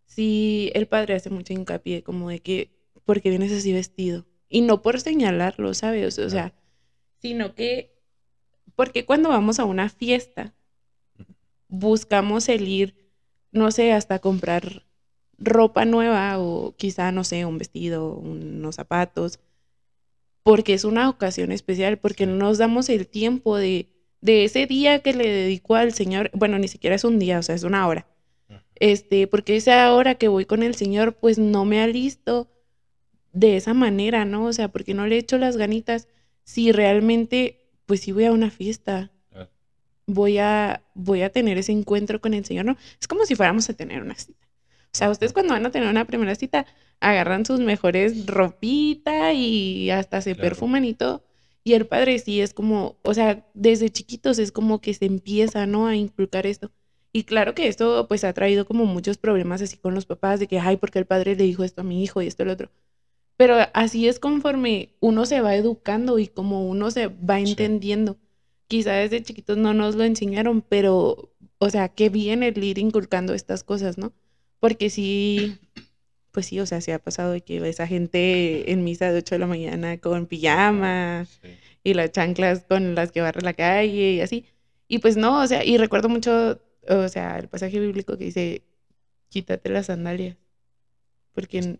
sí, 0.07 0.71
el 0.75 0.87
padre 0.87 1.15
hace 1.15 1.31
mucho 1.31 1.53
hincapié 1.53 2.03
como 2.03 2.29
de 2.31 2.41
que, 2.41 2.71
¿por 3.05 3.21
qué 3.21 3.31
vienes 3.31 3.53
así 3.53 3.73
vestido? 3.73 4.27
Y 4.49 4.63
no 4.63 4.83
por 4.83 5.01
señalarlo, 5.01 5.75
¿sabes? 5.75 6.19
O 6.19 6.31
sea, 6.31 6.55
sino 7.21 7.55
que, 7.55 7.98
porque 8.75 9.05
cuando 9.05 9.29
vamos 9.29 9.59
a 9.59 9.65
una 9.65 9.89
fiesta, 9.89 10.55
buscamos 11.69 12.49
el 12.49 12.67
ir, 12.69 12.95
no 13.53 13.71
sé, 13.71 13.93
hasta 13.93 14.19
comprar 14.19 14.85
ropa 15.39 15.85
nueva 15.85 16.39
o 16.39 16.75
quizá, 16.77 17.13
no 17.13 17.25
sé, 17.25 17.45
un 17.45 17.59
vestido, 17.59 18.15
unos 18.15 18.77
zapatos, 18.77 19.41
porque 20.43 20.75
es 20.75 20.85
una 20.85 21.09
ocasión 21.09 21.53
especial, 21.53 21.99
porque 21.99 22.27
no 22.27 22.35
nos 22.35 22.59
damos 22.59 22.89
el 22.89 23.07
tiempo 23.07 23.57
de, 23.57 23.89
de 24.21 24.45
ese 24.45 24.67
día 24.67 25.01
que 25.01 25.13
le 25.13 25.29
dedicó 25.29 25.75
al 25.75 25.93
Señor, 25.93 26.31
bueno, 26.35 26.59
ni 26.59 26.69
siquiera 26.69 26.97
es 26.97 27.05
un 27.05 27.19
día, 27.19 27.39
o 27.39 27.43
sea, 27.43 27.55
es 27.55 27.65
una 27.65 27.87
hora. 27.87 28.07
Este, 28.77 29.27
porque 29.27 29.57
esa 29.57 29.93
hora 29.93 30.15
que 30.15 30.29
voy 30.29 30.45
con 30.45 30.63
el 30.63 30.75
Señor, 30.75 31.15
pues 31.15 31.39
no 31.39 31.65
me 31.65 31.81
alisto 31.81 32.49
de 33.33 33.57
esa 33.57 33.75
manera, 33.75 34.25
¿no? 34.25 34.47
O 34.47 34.53
sea, 34.53 34.69
porque 34.69 34.95
no 34.95 35.07
le 35.07 35.19
echo 35.19 35.37
las 35.39 35.57
ganitas 35.57 36.09
si 36.45 36.73
realmente, 36.73 37.68
pues 37.89 38.01
sí 38.01 38.13
voy 38.13 38.27
a 38.27 38.33
una 38.33 38.51
fiesta, 38.51 39.11
voy 40.07 40.37
a, 40.37 40.83
voy 40.95 41.23
a 41.23 41.31
tener 41.31 41.57
ese 41.57 41.73
encuentro 41.73 42.21
con 42.21 42.35
el 42.35 42.45
Señor, 42.45 42.67
¿no? 42.67 42.77
Es 43.01 43.09
como 43.09 43.25
si 43.25 43.35
fuéramos 43.35 43.69
a 43.71 43.73
tener 43.73 44.03
una 44.03 44.15
cita. 44.15 44.47
O 44.93 44.97
sea, 44.97 45.11
ustedes 45.11 45.33
cuando 45.33 45.55
van 45.55 45.65
a 45.65 45.71
tener 45.71 45.89
una 45.89 46.05
primera 46.05 46.35
cita, 46.35 46.67
agarran 47.01 47.47
sus 47.47 47.61
mejores 47.61 48.27
ropita 48.27 49.33
y 49.33 49.91
hasta 49.91 50.21
se 50.21 50.35
perfuman 50.35 50.85
y 50.85 50.93
todo. 50.93 51.25
Y 51.65 51.73
el 51.73 51.87
padre 51.87 52.19
sí 52.19 52.43
es 52.43 52.53
como, 52.53 52.99
o 53.03 53.15
sea, 53.15 53.47
desde 53.55 53.89
chiquitos 53.89 54.39
es 54.39 54.53
como 54.53 54.83
que 54.83 54.93
se 54.93 55.07
empieza, 55.07 55.65
¿no? 55.65 55.87
A 55.87 55.97
inculcar 55.97 56.47
esto. 56.47 56.71
Y 57.11 57.25
claro 57.25 57.55
que 57.55 57.69
esto 57.69 58.07
pues 58.07 58.23
ha 58.25 58.35
traído 58.35 58.67
como 58.67 58.85
muchos 58.85 59.17
problemas 59.17 59.63
así 59.63 59.79
con 59.79 59.95
los 59.95 60.05
papás 60.05 60.41
de 60.41 60.47
que, 60.47 60.59
ay, 60.59 60.77
porque 60.77 60.99
el 60.99 61.07
padre 61.07 61.37
le 61.37 61.45
dijo 61.45 61.65
esto 61.65 61.81
a 61.81 61.85
mi 61.85 62.03
hijo 62.05 62.21
y 62.21 62.27
esto 62.27 62.43
y 62.43 62.47
lo 62.47 62.53
otro. 62.53 62.71
Pero 63.39 63.57
así 63.73 64.09
es 64.09 64.19
conforme 64.19 64.97
uno 64.99 65.25
se 65.25 65.41
va 65.41 65.55
educando 65.55 66.19
y 66.19 66.27
como 66.27 66.69
uno 66.69 66.91
se 66.91 67.07
va 67.07 67.39
entendiendo. 67.39 68.19
Quizá 68.67 68.95
desde 68.95 69.23
chiquitos 69.23 69.57
no 69.57 69.73
nos 69.75 69.95
lo 69.95 70.03
enseñaron, 70.03 70.61
pero, 70.61 71.33
o 71.59 71.71
sea, 71.71 71.89
qué 71.89 72.09
bien 72.09 72.43
el 72.43 72.63
ir 72.63 72.79
inculcando 72.79 73.35
estas 73.35 73.63
cosas, 73.63 73.97
¿no? 73.97 74.13
Porque 74.59 74.91
sí, 74.91 75.57
pues 76.33 76.47
sí, 76.47 76.59
o 76.59 76.67
sea, 76.67 76.81
se 76.81 76.93
ha 76.93 76.99
pasado 76.99 77.31
de 77.31 77.41
que 77.41 77.61
ves 77.61 77.79
a 77.79 77.87
gente 77.87 78.73
en 78.73 78.83
misa 78.83 79.13
de 79.13 79.19
8 79.19 79.37
de 79.37 79.39
la 79.39 79.47
mañana 79.47 79.99
con 79.99 80.27
pijama 80.27 81.27
y 81.85 81.95
las 81.95 82.11
chanclas 82.11 82.65
con 82.69 82.97
las 82.97 83.13
que 83.13 83.21
barre 83.21 83.43
la 83.43 83.53
calle 83.55 84.15
y 84.15 84.21
así. 84.21 84.47
Y 84.89 84.99
pues 84.99 85.17
no, 85.17 85.41
o 85.41 85.47
sea, 85.47 85.65
y 85.65 85.79
recuerdo 85.79 86.09
mucho, 86.09 86.61
o 86.89 87.09
sea, 87.09 87.39
el 87.39 87.47
pasaje 87.47 87.79
bíblico 87.79 88.19
que 88.19 88.25
dice, 88.25 88.63
quítate 89.29 89.69
las 89.71 89.87
sandalias, 89.87 90.37
porque, 91.35 91.79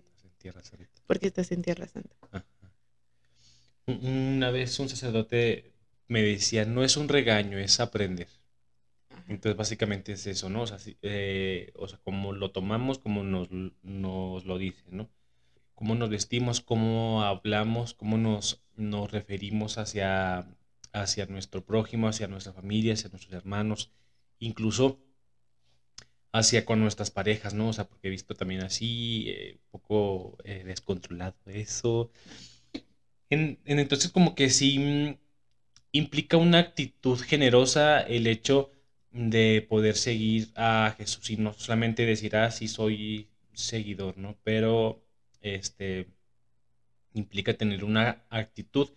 porque 1.09 1.27
estás 1.27 1.51
en 1.53 1.63
Tierra 1.63 1.89
Santa. 1.89 2.15
Una 3.87 4.51
vez 4.51 4.79
un 4.79 4.91
sacerdote 4.91 5.73
me 6.07 6.23
decía, 6.23 6.67
no 6.67 6.85
es 6.85 6.99
un 6.99 7.09
regaño, 7.09 7.59
es 7.59 7.81
aprender. 7.81 8.29
Entonces, 9.27 9.57
básicamente 9.57 10.13
es 10.13 10.27
eso, 10.27 10.51
¿no? 10.51 10.63
O 10.63 10.67
sea, 10.67 10.79
eh, 11.03 11.73
o 11.75 11.89
sea 11.89 11.99
como 12.05 12.35
lo 12.35 12.51
tomamos, 12.51 12.99
como 12.99 13.25
nos, 13.25 13.49
nos, 13.51 14.45
lo 14.45 14.59
dice, 14.59 14.85
¿no? 14.91 15.09
Cómo 15.75 15.95
nos 15.95 16.11
vestimos, 16.11 16.61
cómo 16.61 17.23
hablamos, 17.25 17.95
cómo 17.95 18.19
nos, 18.19 18.63
nos 18.77 19.11
referimos 19.11 19.79
hacia, 19.79 20.47
hacia 20.93 21.27
nuestro 21.27 21.65
prójimo, 21.65 22.09
hacia 22.09 22.29
nuestra 22.29 22.53
familia, 22.53 22.93
hacia 22.93 23.09
nuestros 23.09 23.33
hermanos, 23.33 23.91
incluso 24.39 25.01
hacia 26.33 26.65
con 26.65 26.81
nuestras 26.81 27.11
parejas, 27.11 27.55
¿no? 27.55 27.69
O 27.71 27.73
sea, 27.73 27.89
porque 27.89 28.09
he 28.09 28.11
visto 28.11 28.35
también 28.35 28.63
así, 28.63 29.27
eh, 29.29 29.55
un 29.65 29.71
poco 29.71 30.39
eh, 30.45 30.63
descontrolado 30.65 31.37
eso. 31.47 32.11
entonces, 33.31 34.11
como 34.11 34.35
que 34.35 34.51
sí 34.51 34.79
mm, 34.79 35.19
implica 35.93 36.37
una 36.37 36.59
actitud 36.61 37.19
generosa 37.21 38.01
el 38.03 38.27
hecho 38.27 38.73
de 39.13 39.67
poder 39.69 39.97
seguir 39.97 40.51
a 40.57 40.95
Jesús 40.99 41.31
y 41.31 41.37
no 41.37 41.53
solamente 41.55 42.07
decir, 42.07 42.37
ah, 42.37 42.51
sí 42.51 42.69
soy 42.69 43.29
seguidor, 43.53 44.19
¿no? 44.19 44.39
Pero 44.45 45.05
este 45.41 46.09
implica 47.15 47.55
tener 47.55 47.85
una 47.85 48.25
actitud 48.31 48.91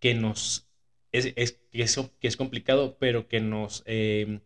que 0.00 0.14
nos 0.14 0.68
es, 1.12 1.32
es, 1.36 1.60
que 2.20 2.28
es 2.28 2.36
complicado, 2.36 2.98
pero 2.98 3.28
que 3.28 3.40
nos 3.40 3.82
em, 3.86 4.40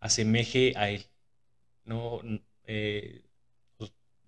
asemeje 0.00 0.74
a 0.76 0.90
Él. 0.90 1.06
¿No? 1.90 2.20
Eh, 2.66 3.24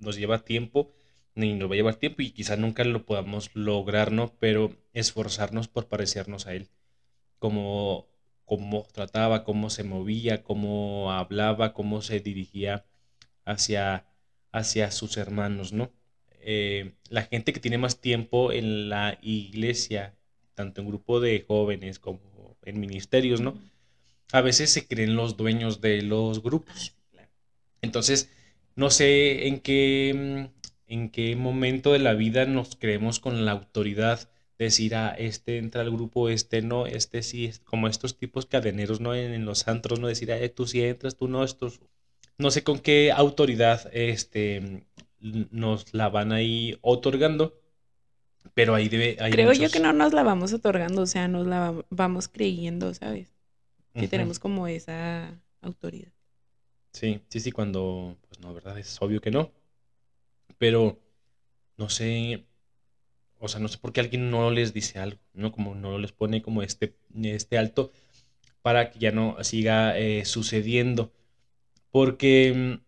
nos, 0.00 0.16
lleva 0.16 0.44
tiempo, 0.44 0.92
ni 1.36 1.54
nos 1.54 1.70
va 1.70 1.74
a 1.74 1.76
llevar 1.76 1.94
tiempo 1.94 2.22
y 2.22 2.32
quizá 2.32 2.56
nunca 2.56 2.84
lo 2.84 3.06
podamos 3.06 3.50
lograr, 3.54 4.10
¿no? 4.10 4.34
Pero 4.40 4.76
esforzarnos 4.92 5.68
por 5.68 5.86
parecernos 5.88 6.46
a 6.46 6.54
Él. 6.54 6.68
Como 7.38 8.08
cómo 8.44 8.86
trataba, 8.92 9.44
cómo 9.44 9.70
se 9.70 9.84
movía, 9.84 10.42
cómo 10.42 11.12
hablaba, 11.12 11.72
cómo 11.72 12.02
se 12.02 12.18
dirigía 12.20 12.84
hacia, 13.44 14.06
hacia 14.50 14.90
sus 14.90 15.16
hermanos, 15.16 15.72
¿no? 15.72 15.92
Eh, 16.40 16.94
la 17.08 17.22
gente 17.22 17.52
que 17.52 17.60
tiene 17.60 17.78
más 17.78 18.00
tiempo 18.00 18.50
en 18.50 18.88
la 18.88 19.18
iglesia, 19.22 20.16
tanto 20.54 20.80
en 20.80 20.88
grupo 20.88 21.20
de 21.20 21.44
jóvenes 21.46 22.00
como 22.00 22.56
en 22.64 22.80
ministerios, 22.80 23.40
¿no? 23.40 23.54
A 24.32 24.40
veces 24.40 24.70
se 24.70 24.88
creen 24.88 25.14
los 25.14 25.36
dueños 25.36 25.80
de 25.80 26.02
los 26.02 26.42
grupos. 26.42 26.96
Entonces, 27.82 28.30
no 28.76 28.90
sé 28.90 29.48
en 29.48 29.60
qué, 29.60 30.48
en 30.86 31.10
qué 31.10 31.36
momento 31.36 31.92
de 31.92 31.98
la 31.98 32.14
vida 32.14 32.46
nos 32.46 32.76
creemos 32.76 33.20
con 33.20 33.44
la 33.44 33.52
autoridad 33.52 34.30
decir, 34.58 34.94
ah, 34.94 35.14
este 35.18 35.58
entra 35.58 35.82
al 35.82 35.90
grupo, 35.90 36.28
este 36.28 36.62
no, 36.62 36.86
este 36.86 37.22
sí, 37.22 37.50
como 37.64 37.88
estos 37.88 38.16
tipos 38.16 38.46
cadeneros, 38.46 39.00
¿no? 39.00 39.14
En, 39.14 39.44
los 39.44 39.68
antros, 39.68 40.00
¿no? 40.00 40.06
Decir, 40.06 40.32
ah, 40.32 40.38
tú 40.54 40.66
sí 40.66 40.82
entras, 40.82 41.16
tú 41.16 41.28
no, 41.28 41.44
estos... 41.44 41.80
No 42.38 42.50
sé 42.50 42.64
con 42.64 42.78
qué 42.78 43.12
autoridad 43.12 43.90
este, 43.92 44.84
nos 45.20 45.92
la 45.92 46.08
van 46.08 46.32
ahí 46.32 46.78
otorgando, 46.80 47.58
pero 48.54 48.74
ahí 48.74 48.88
debe... 48.88 49.16
Creo 49.30 49.52
yo 49.52 49.70
que 49.70 49.80
no 49.80 49.92
nos 49.92 50.12
la 50.12 50.22
vamos 50.22 50.52
otorgando, 50.52 51.02
o 51.02 51.06
sea, 51.06 51.28
nos 51.28 51.46
la 51.46 51.74
vamos 51.90 52.28
creyendo, 52.28 52.94
¿sabes? 52.94 53.34
Que 53.94 54.08
tenemos 54.08 54.38
como 54.38 54.66
esa 54.66 55.38
autoridad. 55.60 56.12
Sí, 56.92 57.20
sí, 57.28 57.40
sí, 57.40 57.52
cuando, 57.52 58.16
pues 58.28 58.40
no, 58.40 58.54
¿verdad? 58.54 58.78
Es 58.78 59.00
obvio 59.02 59.20
que 59.20 59.30
no. 59.30 59.50
Pero, 60.58 60.98
no 61.78 61.88
sé, 61.90 62.46
o 63.40 63.48
sea, 63.48 63.60
no 63.60 63.68
sé 63.68 63.78
por 63.78 63.92
qué 63.92 64.00
alguien 64.00 64.30
no 64.30 64.50
les 64.50 64.74
dice 64.74 64.98
algo, 64.98 65.20
¿no? 65.34 65.52
Como 65.52 65.74
no 65.74 65.98
les 65.98 66.12
pone 66.12 66.42
como 66.42 66.62
este, 66.62 66.96
este 67.22 67.58
alto 67.58 67.92
para 68.62 68.90
que 68.90 68.98
ya 69.00 69.12
no 69.12 69.42
siga 69.44 69.98
eh, 69.98 70.24
sucediendo. 70.26 71.12
Porque, 71.90 72.80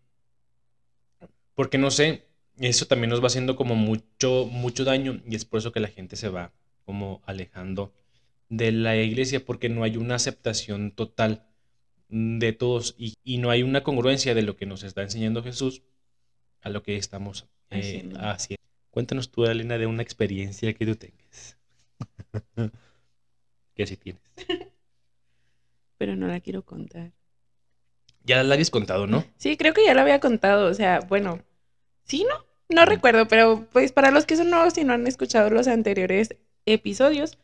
porque 1.55 1.79
no 1.79 1.91
sé, 1.91 2.25
eso 2.59 2.87
también 2.87 3.11
nos 3.11 3.23
va 3.23 3.27
haciendo 3.27 3.57
como 3.57 3.75
mucho, 3.75 4.47
mucho 4.51 4.85
daño 4.85 5.21
y 5.27 5.35
es 5.35 5.45
por 5.45 5.59
eso 5.59 5.73
que 5.73 5.81
la 5.81 5.89
gente 5.89 6.17
se 6.17 6.29
va 6.29 6.53
como 6.85 7.23
alejando 7.27 7.93
de 8.49 8.73
la 8.73 8.97
iglesia 8.97 9.45
porque 9.45 9.69
no 9.69 9.85
hay 9.85 9.97
una 9.97 10.17
aceptación 10.17 10.93
total 10.93 11.47
de 12.17 12.53
todos 12.53 12.95
y, 12.97 13.39
no 13.39 13.51
hay 13.51 13.65
una 13.65 13.83
congruencia 13.83 14.37
de 14.37 14.43
lo 14.43 14.57
que 14.57 14.67
nos 14.67 14.85
está 14.85 15.03
enseñando 15.03 15.43
Jesús 15.43 15.83
a 16.61 16.69
lo 16.69 16.85
que 16.85 16.97
estamos 16.97 17.49
eh, 17.71 18.09
haciendo. 18.21 18.63
Cuéntanos 18.91 19.33
tú, 19.33 19.45
Elena, 19.45 19.79
de 19.79 19.87
una 19.87 20.03
experiencia 20.03 20.73
que 20.75 20.87
tú 20.87 20.95
tengas. 20.95 21.59
que 23.75 23.87
sí 23.87 23.97
tienes. 23.97 24.23
Pero 25.99 26.15
no 26.15 26.29
la 26.29 26.39
quiero 26.39 26.63
contar. 26.63 27.11
Ya 28.23 28.45
la 28.45 28.55
habías 28.55 28.71
contado, 28.71 29.09
¿no? 29.09 29.25
Sí, 29.37 29.57
creo 29.57 29.75
que 29.75 29.85
ya 29.85 29.95
la 29.95 30.03
había 30.03 30.21
contado. 30.21 30.71
O 30.71 30.75
sea, 30.75 31.01
bueno, 31.01 31.43
sí, 32.05 32.25
¿no? 32.31 32.47
No 32.69 32.87
recuerdo, 32.87 33.27
pero 33.27 33.67
pues 33.73 33.91
para 33.91 34.13
los 34.13 34.25
que 34.25 34.37
son 34.37 34.51
nuevos 34.51 34.79
y 34.79 34.85
no 34.85 34.93
han 34.93 35.09
escuchado 35.09 35.51
los 35.51 35.67
anteriores 35.67 36.37
episodios, 36.65 37.39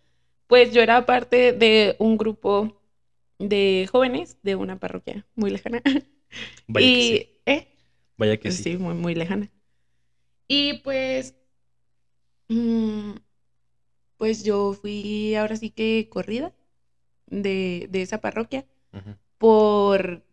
pues 0.46 0.72
yo 0.72 0.80
era 0.80 1.04
parte 1.06 1.52
de 1.52 1.96
un 1.98 2.16
grupo 2.16 2.79
de 3.40 3.88
jóvenes 3.90 4.38
de 4.42 4.54
una 4.54 4.78
parroquia 4.78 5.26
muy 5.34 5.50
lejana. 5.50 5.82
Vaya 6.68 6.86
y, 6.86 6.94
que 6.94 7.02
sí. 7.02 7.30
¿eh? 7.46 7.68
Vaya 8.16 8.36
que 8.36 8.52
sí. 8.52 8.62
Sí, 8.62 8.76
muy, 8.76 8.94
muy 8.94 9.16
lejana. 9.16 9.50
Y 10.46 10.74
pues 10.84 11.34
Mm, 12.50 13.14
pues 14.16 14.42
yo 14.42 14.72
fui 14.74 15.34
ahora 15.36 15.56
sí 15.56 15.70
que 15.70 16.08
corrida 16.10 16.52
de, 17.26 17.88
esa 17.92 18.20
parroquia 18.20 18.66
por, 19.38 20.24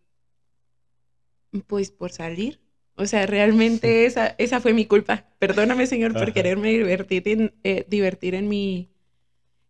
pues 1.68 1.92
por 1.92 2.12
salir. 2.12 2.60
O 2.96 3.06
sea, 3.06 3.28
realmente 3.28 4.06
esa, 4.08 4.36
esa 4.40 4.60
fue 4.60 4.74
mi 4.74 4.86
culpa. 4.86 5.26
Perdóname, 5.38 5.86
Señor, 5.86 6.14
por 6.14 6.34
quererme 6.34 6.70
divertir 6.72 7.28
en, 7.28 7.54
eh, 7.64 7.86
divertir 7.88 8.34
en 8.34 8.50
mi, 8.50 8.90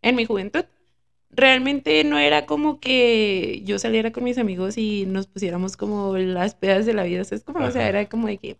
en 0.02 0.16
mi 0.16 0.24
juventud. 0.24 0.64
Realmente 1.30 2.04
no 2.04 2.18
era 2.18 2.46
como 2.46 2.80
que 2.80 3.62
yo 3.66 3.80
saliera 3.80 4.12
con 4.12 4.24
mis 4.24 4.38
amigos 4.38 4.78
y 4.78 5.06
nos 5.06 5.28
pusiéramos 5.28 5.78
como 5.78 6.18
las 6.18 6.56
pedas 6.56 6.86
de 6.86 6.94
la 6.94 7.04
vida. 7.04 7.22
es 7.22 7.44
como, 7.44 7.60
o 7.66 7.72
sea, 7.72 7.88
era 7.88 8.08
como 8.10 8.28
de 8.28 8.38
que, 8.38 8.58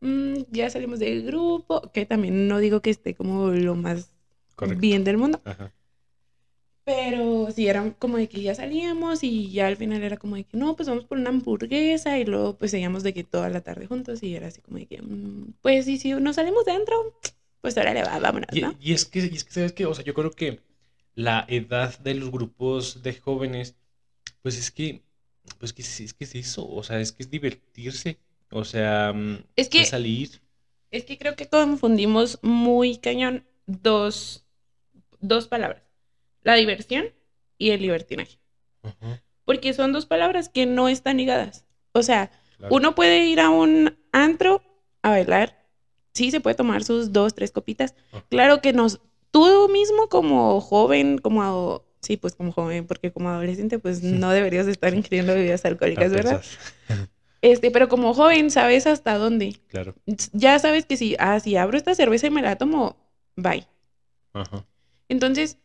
Mm, 0.00 0.44
ya 0.50 0.70
salimos 0.70 0.98
del 1.00 1.24
grupo, 1.24 1.82
que 1.92 2.06
también 2.06 2.48
no 2.48 2.58
digo 2.58 2.80
que 2.82 2.90
esté 2.90 3.14
como 3.14 3.48
lo 3.50 3.74
más 3.74 4.14
bien 4.78 5.04
del 5.04 5.16
mundo. 5.18 5.40
Pero 6.84 7.50
sí, 7.50 7.66
era 7.66 7.94
como 7.94 8.18
de 8.18 8.28
que 8.28 8.42
ya 8.42 8.54
salíamos 8.54 9.22
y 9.24 9.50
ya 9.50 9.66
al 9.68 9.76
final 9.76 10.02
era 10.02 10.18
como 10.18 10.36
de 10.36 10.44
que 10.44 10.56
no, 10.58 10.76
pues 10.76 10.86
vamos 10.88 11.06
por 11.06 11.16
una 11.16 11.30
hamburguesa 11.30 12.18
y 12.18 12.26
luego 12.26 12.58
pues 12.58 12.72
seguíamos 12.72 13.02
de 13.02 13.14
que 13.14 13.24
toda 13.24 13.48
la 13.48 13.62
tarde 13.62 13.86
juntos 13.86 14.22
y 14.22 14.34
era 14.36 14.48
así 14.48 14.60
como 14.60 14.76
de 14.78 14.86
que, 14.86 15.00
mm, 15.00 15.54
pues 15.62 15.88
y 15.88 15.96
si 15.96 16.12
nos 16.12 16.36
salimos 16.36 16.66
dentro, 16.66 17.14
pues 17.62 17.78
ahora 17.78 17.94
le 17.94 18.02
va, 18.02 18.18
vámonos, 18.18 18.48
Y, 18.52 18.60
¿no? 18.60 18.74
y 18.78 18.92
es 18.92 19.06
que, 19.06 19.20
y 19.20 19.34
es 19.36 19.44
que, 19.44 19.52
¿sabes 19.52 19.72
qué? 19.72 19.86
O 19.86 19.94
sea, 19.94 20.04
yo 20.04 20.12
creo 20.12 20.30
que 20.30 20.60
la 21.14 21.44
edad 21.48 21.98
de 22.00 22.14
los 22.14 22.30
grupos 22.30 23.02
de 23.02 23.14
jóvenes, 23.14 23.76
pues 24.42 24.58
es 24.58 24.70
que, 24.70 25.02
pues 25.58 25.72
que 25.72 25.82
es, 25.82 26.14
que 26.14 26.24
es 26.24 26.34
eso, 26.34 26.68
o 26.68 26.82
sea, 26.82 27.00
es 27.00 27.12
que 27.12 27.22
es 27.22 27.30
divertirse, 27.30 28.18
o 28.50 28.64
sea, 28.64 29.12
mm, 29.12 29.44
Es 29.56 29.68
que, 29.68 29.82
es 29.82 29.88
salir. 29.90 30.40
es 30.90 31.04
que 31.04 31.18
creo 31.18 31.36
que 31.36 31.48
confundimos 31.48 32.38
muy 32.42 32.98
cañón 32.98 33.46
dos, 33.66 34.44
dos 35.20 35.48
palabras, 35.48 35.82
la 36.42 36.54
diversión 36.54 37.06
y 37.58 37.70
el 37.70 37.82
libertinaje, 37.82 38.38
porque 39.44 39.72
son 39.74 39.92
dos 39.92 40.06
palabras 40.06 40.48
que 40.48 40.66
no 40.66 40.88
están 40.88 41.16
ligadas. 41.18 41.64
O 41.92 42.02
sea, 42.02 42.30
claro. 42.56 42.74
Uno 42.74 42.94
puede 42.94 43.26
ir 43.26 43.40
a 43.40 43.50
un 43.50 43.96
antro 44.12 44.62
a 45.02 45.10
bailar. 45.10 45.62
Sí, 46.12 46.30
se 46.30 46.40
puede 46.40 46.56
tomar 46.56 46.84
sus 46.84 47.12
dos, 47.12 47.34
tres 47.34 47.50
copitas. 47.50 47.94
Claro 48.30 48.60
que 48.60 48.72
nos, 48.72 49.00
tú 49.34 49.68
mismo 49.68 50.08
como 50.08 50.60
joven, 50.60 51.18
como, 51.18 51.82
sí, 52.00 52.16
pues 52.16 52.36
como 52.36 52.52
joven, 52.52 52.86
porque 52.86 53.10
como 53.10 53.30
adolescente, 53.30 53.80
pues 53.80 54.00
no 54.00 54.30
deberías 54.30 54.68
estar 54.68 54.94
ingiriendo 54.94 55.34
bebidas 55.34 55.64
alcohólicas, 55.64 56.12
¿verdad? 56.12 56.42
Este, 57.42 57.70
pero 57.70 57.90
como 57.90 58.14
joven, 58.14 58.50
sabes 58.50 58.86
hasta 58.86 59.18
dónde. 59.18 59.60
Claro. 59.68 59.94
Ya 60.32 60.58
sabes 60.58 60.86
que 60.86 60.96
si, 60.96 61.14
ah, 61.18 61.38
si 61.40 61.56
abro 61.56 61.76
esta 61.76 61.94
cerveza 61.94 62.28
y 62.28 62.30
me 62.30 62.40
la 62.40 62.56
tomo, 62.56 62.96
bye. 63.36 63.66
Ajá. 64.32 64.64
Entonces, 65.10 65.58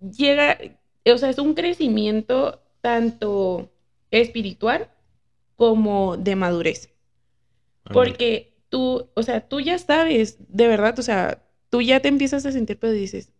llega, 0.00 0.56
o 1.04 1.18
sea, 1.18 1.28
es 1.28 1.38
un 1.38 1.52
crecimiento 1.52 2.62
tanto 2.80 3.70
espiritual 4.10 4.88
como 5.56 6.16
de 6.16 6.36
madurez. 6.36 6.94
Porque 7.92 8.54
tú, 8.70 9.10
o 9.12 9.22
sea, 9.22 9.46
tú 9.46 9.60
ya 9.60 9.78
sabes, 9.78 10.38
de 10.48 10.68
verdad, 10.68 10.98
o 10.98 11.02
sea, 11.02 11.42
tú 11.70 11.80
ya 11.80 12.00
te 12.00 12.08
empiezas 12.08 12.44
a 12.46 12.52
sentir, 12.52 12.78
pero 12.78 12.92
dices, 12.92 13.32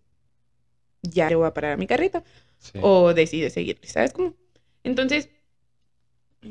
ya 1.02 1.28
le 1.28 1.37
voy 1.37 1.46
a 1.46 1.54
parar 1.54 1.72
a 1.72 1.76
mi 1.76 1.87
carrito, 1.87 2.22
Sí. 2.58 2.78
o 2.82 3.14
decides 3.14 3.54
seguirle, 3.54 3.87
¿sabes 3.88 4.12
cómo? 4.12 4.34
Entonces, 4.84 5.30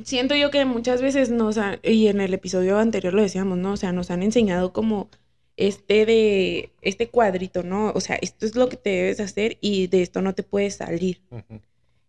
siento 0.04 0.36
yo 0.36 0.52
que 0.52 0.66
muchas 0.66 1.02
veces 1.02 1.30
nos 1.30 1.58
han, 1.58 1.80
y 1.84 2.08
en 2.08 2.22
el 2.22 2.34
episodio 2.34 2.78
anterior 2.78 3.14
lo 3.14 3.22
decíamos, 3.22 3.58
¿no? 3.58 3.74
O 3.74 3.78
sea, 3.78 3.92
nos 3.92 4.12
han 4.12 4.24
enseñado 4.24 4.74
como 4.74 5.10
este 5.58 6.06
de, 6.06 6.72
este 6.82 7.10
cuadrito, 7.10 7.64
¿no? 7.64 7.92
O 7.92 8.02
sea, 8.02 8.18
esto 8.22 8.46
es 8.46 8.56
lo 8.56 8.70
que 8.70 8.78
te 8.78 8.90
debes 8.90 9.20
hacer 9.20 9.58
y 9.62 9.88
de 9.88 10.02
esto 10.02 10.22
no 10.22 10.34
te 10.34 10.44
puedes 10.44 10.76
salir. 10.76 11.22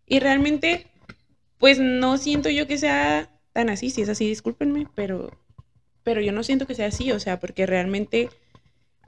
Y 0.07 0.19
realmente, 0.19 0.87
pues 1.57 1.79
no 1.79 2.17
siento 2.17 2.49
yo 2.49 2.65
que 2.67 2.77
sea 2.77 3.29
tan 3.53 3.69
así. 3.69 3.89
Si 3.89 4.01
es 4.01 4.09
así, 4.09 4.27
discúlpenme, 4.27 4.87
pero, 4.95 5.31
pero 6.03 6.21
yo 6.21 6.31
no 6.31 6.43
siento 6.43 6.65
que 6.65 6.75
sea 6.75 6.87
así. 6.87 7.11
O 7.11 7.19
sea, 7.19 7.39
porque 7.39 7.65
realmente 7.65 8.29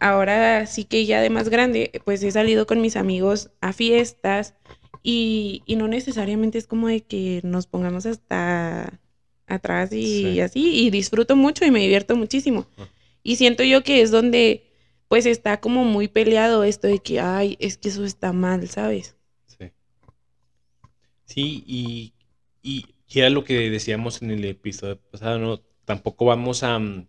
ahora 0.03 0.65
sí 0.67 0.85
que 0.85 1.05
ya 1.05 1.21
de 1.21 1.29
más 1.29 1.49
grande, 1.49 1.91
pues 2.05 2.23
he 2.23 2.31
salido 2.31 2.65
con 2.67 2.81
mis 2.81 2.95
amigos 2.95 3.51
a 3.61 3.73
fiestas 3.73 4.55
y, 5.03 5.63
y 5.65 5.75
no 5.75 5.87
necesariamente 5.87 6.57
es 6.57 6.67
como 6.67 6.87
de 6.87 7.01
que 7.01 7.41
nos 7.43 7.67
pongamos 7.67 8.05
hasta 8.05 8.99
atrás 9.47 9.91
y 9.93 10.35
Sí. 10.35 10.39
así. 10.41 10.85
Y 10.85 10.89
disfruto 10.89 11.35
mucho 11.35 11.65
y 11.65 11.71
me 11.71 11.79
divierto 11.81 12.15
muchísimo. 12.15 12.67
Ah. 12.77 12.87
Y 13.23 13.35
siento 13.37 13.63
yo 13.63 13.83
que 13.83 14.01
es 14.01 14.11
donde 14.11 14.63
pues 15.07 15.25
está 15.25 15.59
como 15.59 15.83
muy 15.85 16.07
peleado 16.07 16.63
esto 16.63 16.87
de 16.87 16.99
que, 16.99 17.19
ay, 17.19 17.55
es 17.59 17.77
que 17.77 17.89
eso 17.89 18.03
está 18.05 18.33
mal, 18.33 18.67
¿sabes? 18.69 19.15
Sí. 19.47 19.71
Sí, 21.25 21.63
y, 21.67 22.13
y, 22.61 22.85
y 23.07 23.19
era 23.19 23.29
lo 23.29 23.43
que 23.43 23.69
decíamos 23.69 24.21
en 24.21 24.31
el 24.31 24.43
episodio 24.45 24.99
pasado, 25.11 25.39
¿no? 25.39 25.59
Tampoco 25.85 26.25
vamos 26.25 26.63
a, 26.63 26.79
mm, 26.79 27.07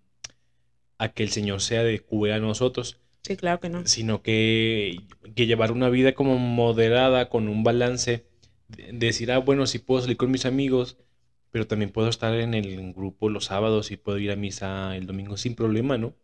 a 1.04 1.12
que 1.14 1.23
el 1.25 1.30
Señor 1.30 1.60
sea 1.62 1.82
de 1.84 2.00
cubera 2.00 2.36
a 2.36 2.40
nosotros, 2.40 3.00
Sí, 3.23 3.36
claro 3.36 3.60
que 3.60 3.69
no. 3.71 3.84
sino 3.84 4.23
que, 4.23 4.99
que 5.34 5.47
llevar 5.47 5.73
una 5.73 5.88
vida 5.90 6.14
como 6.14 6.38
moderada, 6.38 7.28
con 7.28 7.49
un 7.49 7.64
balance, 7.64 8.26
de- 8.69 8.93
decir, 8.93 9.32
ah, 9.32 9.38
bueno, 9.38 9.67
sí 9.67 9.78
puedo 9.78 10.02
salir 10.02 10.17
con 10.17 10.30
mis 10.30 10.47
amigos, 10.47 10.97
pero 11.50 11.67
también 11.67 11.90
puedo 11.93 12.08
estar 12.08 12.34
en 12.34 12.54
el 12.54 12.93
grupo 12.95 13.28
los 13.30 13.47
sábados 13.47 13.90
y 13.90 13.97
puedo 13.97 14.19
ir 14.19 14.30
a 14.32 14.36
misa 14.36 14.97
el 14.97 15.06
domingo 15.06 15.36
sin 15.36 15.54
problema, 15.54 15.99
¿no? 15.99 16.14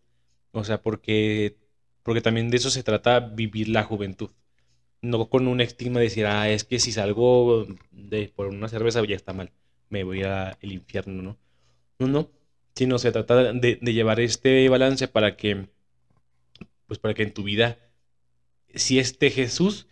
O 0.53 0.65
sea, 0.65 0.83
porque, 0.83 1.57
porque 2.05 2.21
también 2.23 2.51
de 2.51 2.59
eso 2.59 2.71
se 2.71 2.83
trata 2.85 3.21
vivir 3.21 3.69
la 3.69 3.85
juventud. 3.85 4.31
No 5.03 5.29
con 5.31 5.49
un 5.49 5.61
estigma 5.63 5.99
de 6.01 6.05
decir, 6.07 6.27
ah, 6.27 6.51
es 6.51 6.65
que 6.65 6.79
si 6.79 6.93
salgo 6.93 7.67
de, 7.91 8.29
por 8.35 8.49
una 8.49 8.69
cerveza 8.69 9.05
ya 9.07 9.17
está 9.17 9.33
mal, 9.33 9.51
me 9.89 10.05
voy 10.05 10.23
al 10.23 10.57
infierno, 10.63 11.23
¿no? 11.23 11.39
No, 12.01 12.09
no, 12.09 12.31
sino 12.81 12.99
se 12.99 13.13
trata 13.13 13.53
de, 13.53 13.79
de 13.79 13.93
llevar 13.93 14.21
este 14.21 14.67
balance 14.71 15.07
para 15.07 15.37
que, 15.37 15.69
pues 16.87 16.99
para 16.99 17.13
que 17.13 17.25
en 17.25 17.35
tu 17.35 17.43
vida, 17.43 17.77
si 18.75 18.99
esté 18.99 19.31
Jesús, 19.31 19.87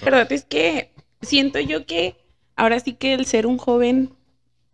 verdad 0.00 0.30
es 0.30 0.44
que 0.44 0.92
siento 1.20 1.58
yo 1.58 1.84
que 1.84 2.14
ahora 2.54 2.78
sí 2.78 2.92
que 2.92 3.14
el 3.14 3.26
ser 3.26 3.44
un 3.48 3.58
joven 3.58 4.14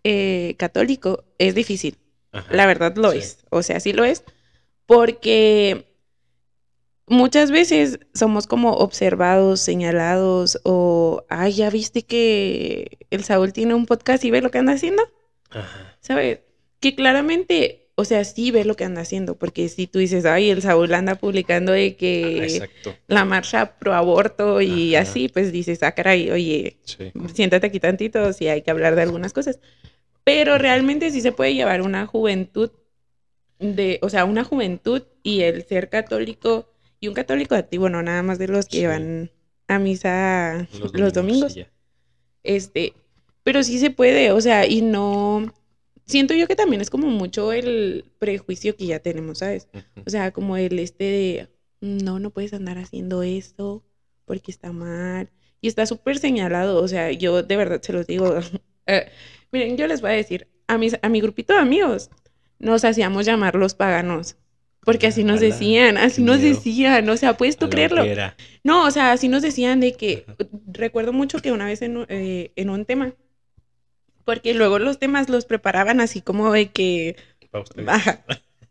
eh, 0.05 0.57
católico 0.59 1.24
es 1.38 1.55
difícil. 1.55 1.96
ajá, 2.33 2.55
La 2.55 2.66
verdad 2.66 2.94
lo 2.98 3.12
sí. 3.12 3.16
es. 3.16 3.46
O 3.48 3.62
sea, 3.62 3.81
sí 3.81 3.94
lo 3.94 4.05
es. 4.05 4.24
Porque 4.85 5.87
muchas 7.07 7.50
veces 7.50 7.98
somos 8.12 8.46
como 8.46 8.72
observados, 8.74 9.61
señalados, 9.61 10.61
o, 10.64 11.24
ay, 11.31 11.55
ya 11.55 11.70
viste 11.70 12.03
que 12.03 12.98
el 13.09 13.24
Saúl 13.24 13.55
tiene 13.55 13.72
un 13.72 13.87
podcast 13.87 14.22
y 14.22 14.31
ve 14.31 14.42
lo 14.42 14.50
que 14.50 14.59
anda 14.59 14.74
haciendo. 14.74 15.03
Ajá, 15.50 15.96
¿Sabes? 16.00 16.40
Que 16.85 16.94
claramente, 16.94 17.88
o 17.94 18.05
sea, 18.05 18.23
sí 18.25 18.51
ve 18.51 18.66
lo 18.66 18.77
que 18.77 18.85
anda 18.85 19.01
haciendo. 19.01 19.37
Porque 19.37 19.70
si 19.70 19.87
tú 19.87 19.99
dices, 20.01 20.27
ay, 20.27 20.51
el 20.51 20.61
Saúl 20.61 20.92
anda 20.92 21.14
publicando 21.14 21.73
de 21.73 21.97
que 21.97 22.44
exacto, 22.44 22.94
la 23.09 23.25
marcha 23.25 23.79
pro 23.79 23.94
aborto 23.94 24.61
y 24.61 24.94
Ajá. 24.94 25.09
así, 25.11 25.29
pues 25.29 25.51
dices, 25.51 25.83
ah, 25.83 25.92
caray, 25.92 26.31
oye, 26.31 26.77
sí, 26.85 27.11
siéntate 27.33 27.68
aquí 27.68 27.81
tantito 27.81 28.35
si 28.35 28.49
hay 28.49 28.61
que 28.61 28.70
hablar 28.70 28.97
de 28.97 29.03
algunas 29.03 29.33
cosas. 29.33 29.61
Pero 30.25 30.59
realmente 30.59 31.11
sí 31.11 31.23
se 31.23 31.33
puede 31.33 31.55
llevar 31.55 31.81
una 31.81 32.07
juventud 32.07 32.70
de, 33.59 33.99
o 34.03 34.11
sea, 34.11 34.27
una 34.27 34.44
juventud 34.44 35.05
y 35.23 35.40
el 35.40 35.64
ser 35.64 35.88
católico 35.88 36.68
y 37.01 37.09
un 37.09 37.14
católico 37.14 37.55
activo, 37.55 37.88
no 37.88 38.03
nada 38.03 38.23
más 38.23 38.38
de 38.38 38.49
los 38.49 38.66
que 38.66 38.81
Sí. 38.81 38.87
van 38.87 39.31
a 39.68 39.79
misa 39.79 40.68
los 40.79 40.92
los 40.92 41.12
domingos, 41.14 41.57
este, 42.42 42.92
pero 43.42 43.62
sí 43.62 43.79
se 43.79 43.90
puede, 43.90 44.33
o 44.33 44.40
sea, 44.42 44.66
y 44.66 44.83
no, 44.83 45.51
siento 46.07 46.35
yo 46.35 46.47
que 46.47 46.57
también 46.57 46.81
es 46.81 46.90
como 46.90 47.09
mucho 47.09 47.53
el 47.53 48.05
prejuicio 48.19 48.77
que 48.77 48.87
ya 48.87 48.99
tenemos, 48.99 49.38
¿sabes? 49.38 49.69
O 50.07 50.11
sea, 50.11 50.33
como 50.33 50.57
el 50.57 50.79
este 50.79 51.05
de, 51.05 51.49
no, 51.81 52.19
no 52.19 52.31
puedes 52.31 52.53
andar 52.53 52.79
haciendo 52.79 53.23
esto 53.23 53.85
porque 54.25 54.51
está 54.51 54.73
mal. 54.73 55.31
Y 55.61 55.69
está 55.69 55.87
súper 55.87 56.19
señalado, 56.19 56.83
o 56.83 56.88
sea, 56.88 57.11
yo 57.11 57.43
de 57.43 57.57
verdad 57.57 57.81
se 57.83 57.93
los 57.93 58.07
digo. 58.07 58.38
Eh, 58.87 59.11
miren, 59.51 59.79
yo 59.79 59.87
les 59.87 60.03
voy 60.03 60.11
a 60.11 60.12
decir, 60.12 60.47
a, 60.67 60.77
mis, 60.77 60.99
a 61.01 61.09
mi 61.09 61.23
grupito 61.23 61.55
de 61.55 61.61
amigos 61.61 62.11
nos 62.59 62.85
hacíamos 62.85 63.25
llamar 63.25 63.55
los 63.55 63.73
paganos. 63.73 64.37
Porque 64.85 65.07
así 65.07 65.25
nos 65.25 65.40
decían, 65.40 65.97
así 65.97 66.23
nos 66.23 66.43
decían, 66.43 67.09
o 67.09 67.17
sea, 67.17 67.37
¿puedes 67.38 67.57
tú 67.57 67.71
creerlo? 67.71 68.05
No, 68.62 68.85
o 68.85 68.90
sea, 68.90 69.12
así 69.12 69.29
nos 69.29 69.40
decían 69.40 69.81
de 69.81 69.95
que, 69.95 70.27
recuerdo 70.67 71.14
mucho 71.14 71.38
que 71.38 71.53
una 71.53 71.64
vez 71.64 71.81
en, 71.81 72.05
eh, 72.11 72.53
en 72.57 72.69
un 72.69 72.85
tema, 72.85 73.14
porque 74.24 74.54
luego 74.54 74.78
los 74.78 74.98
temas 74.98 75.28
los 75.28 75.44
preparaban 75.44 76.00
así 76.00 76.20
como 76.20 76.52
de 76.52 76.70
que, 76.70 77.16
ajá, 77.87 78.24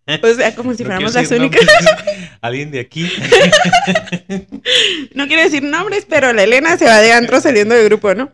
o 0.24 0.34
sea, 0.34 0.56
como 0.56 0.74
si 0.74 0.84
No 0.84 0.88
fuéramos 0.90 1.14
las 1.14 1.32
únicas. 1.32 1.62
Alguien 2.42 2.72
de 2.72 2.80
aquí. 2.82 3.10
No 5.14 5.28
quiero 5.28 5.44
decir 5.44 5.64
nombres, 5.64 6.06
pero 6.10 6.34
la 6.34 6.44
Elena 6.44 6.78
se 6.78 6.86
va 6.86 7.00
de 7.00 7.12
antro 7.14 7.40
saliendo 7.42 7.76
de 7.76 7.84
grupo, 7.86 8.14
¿no? 8.14 8.32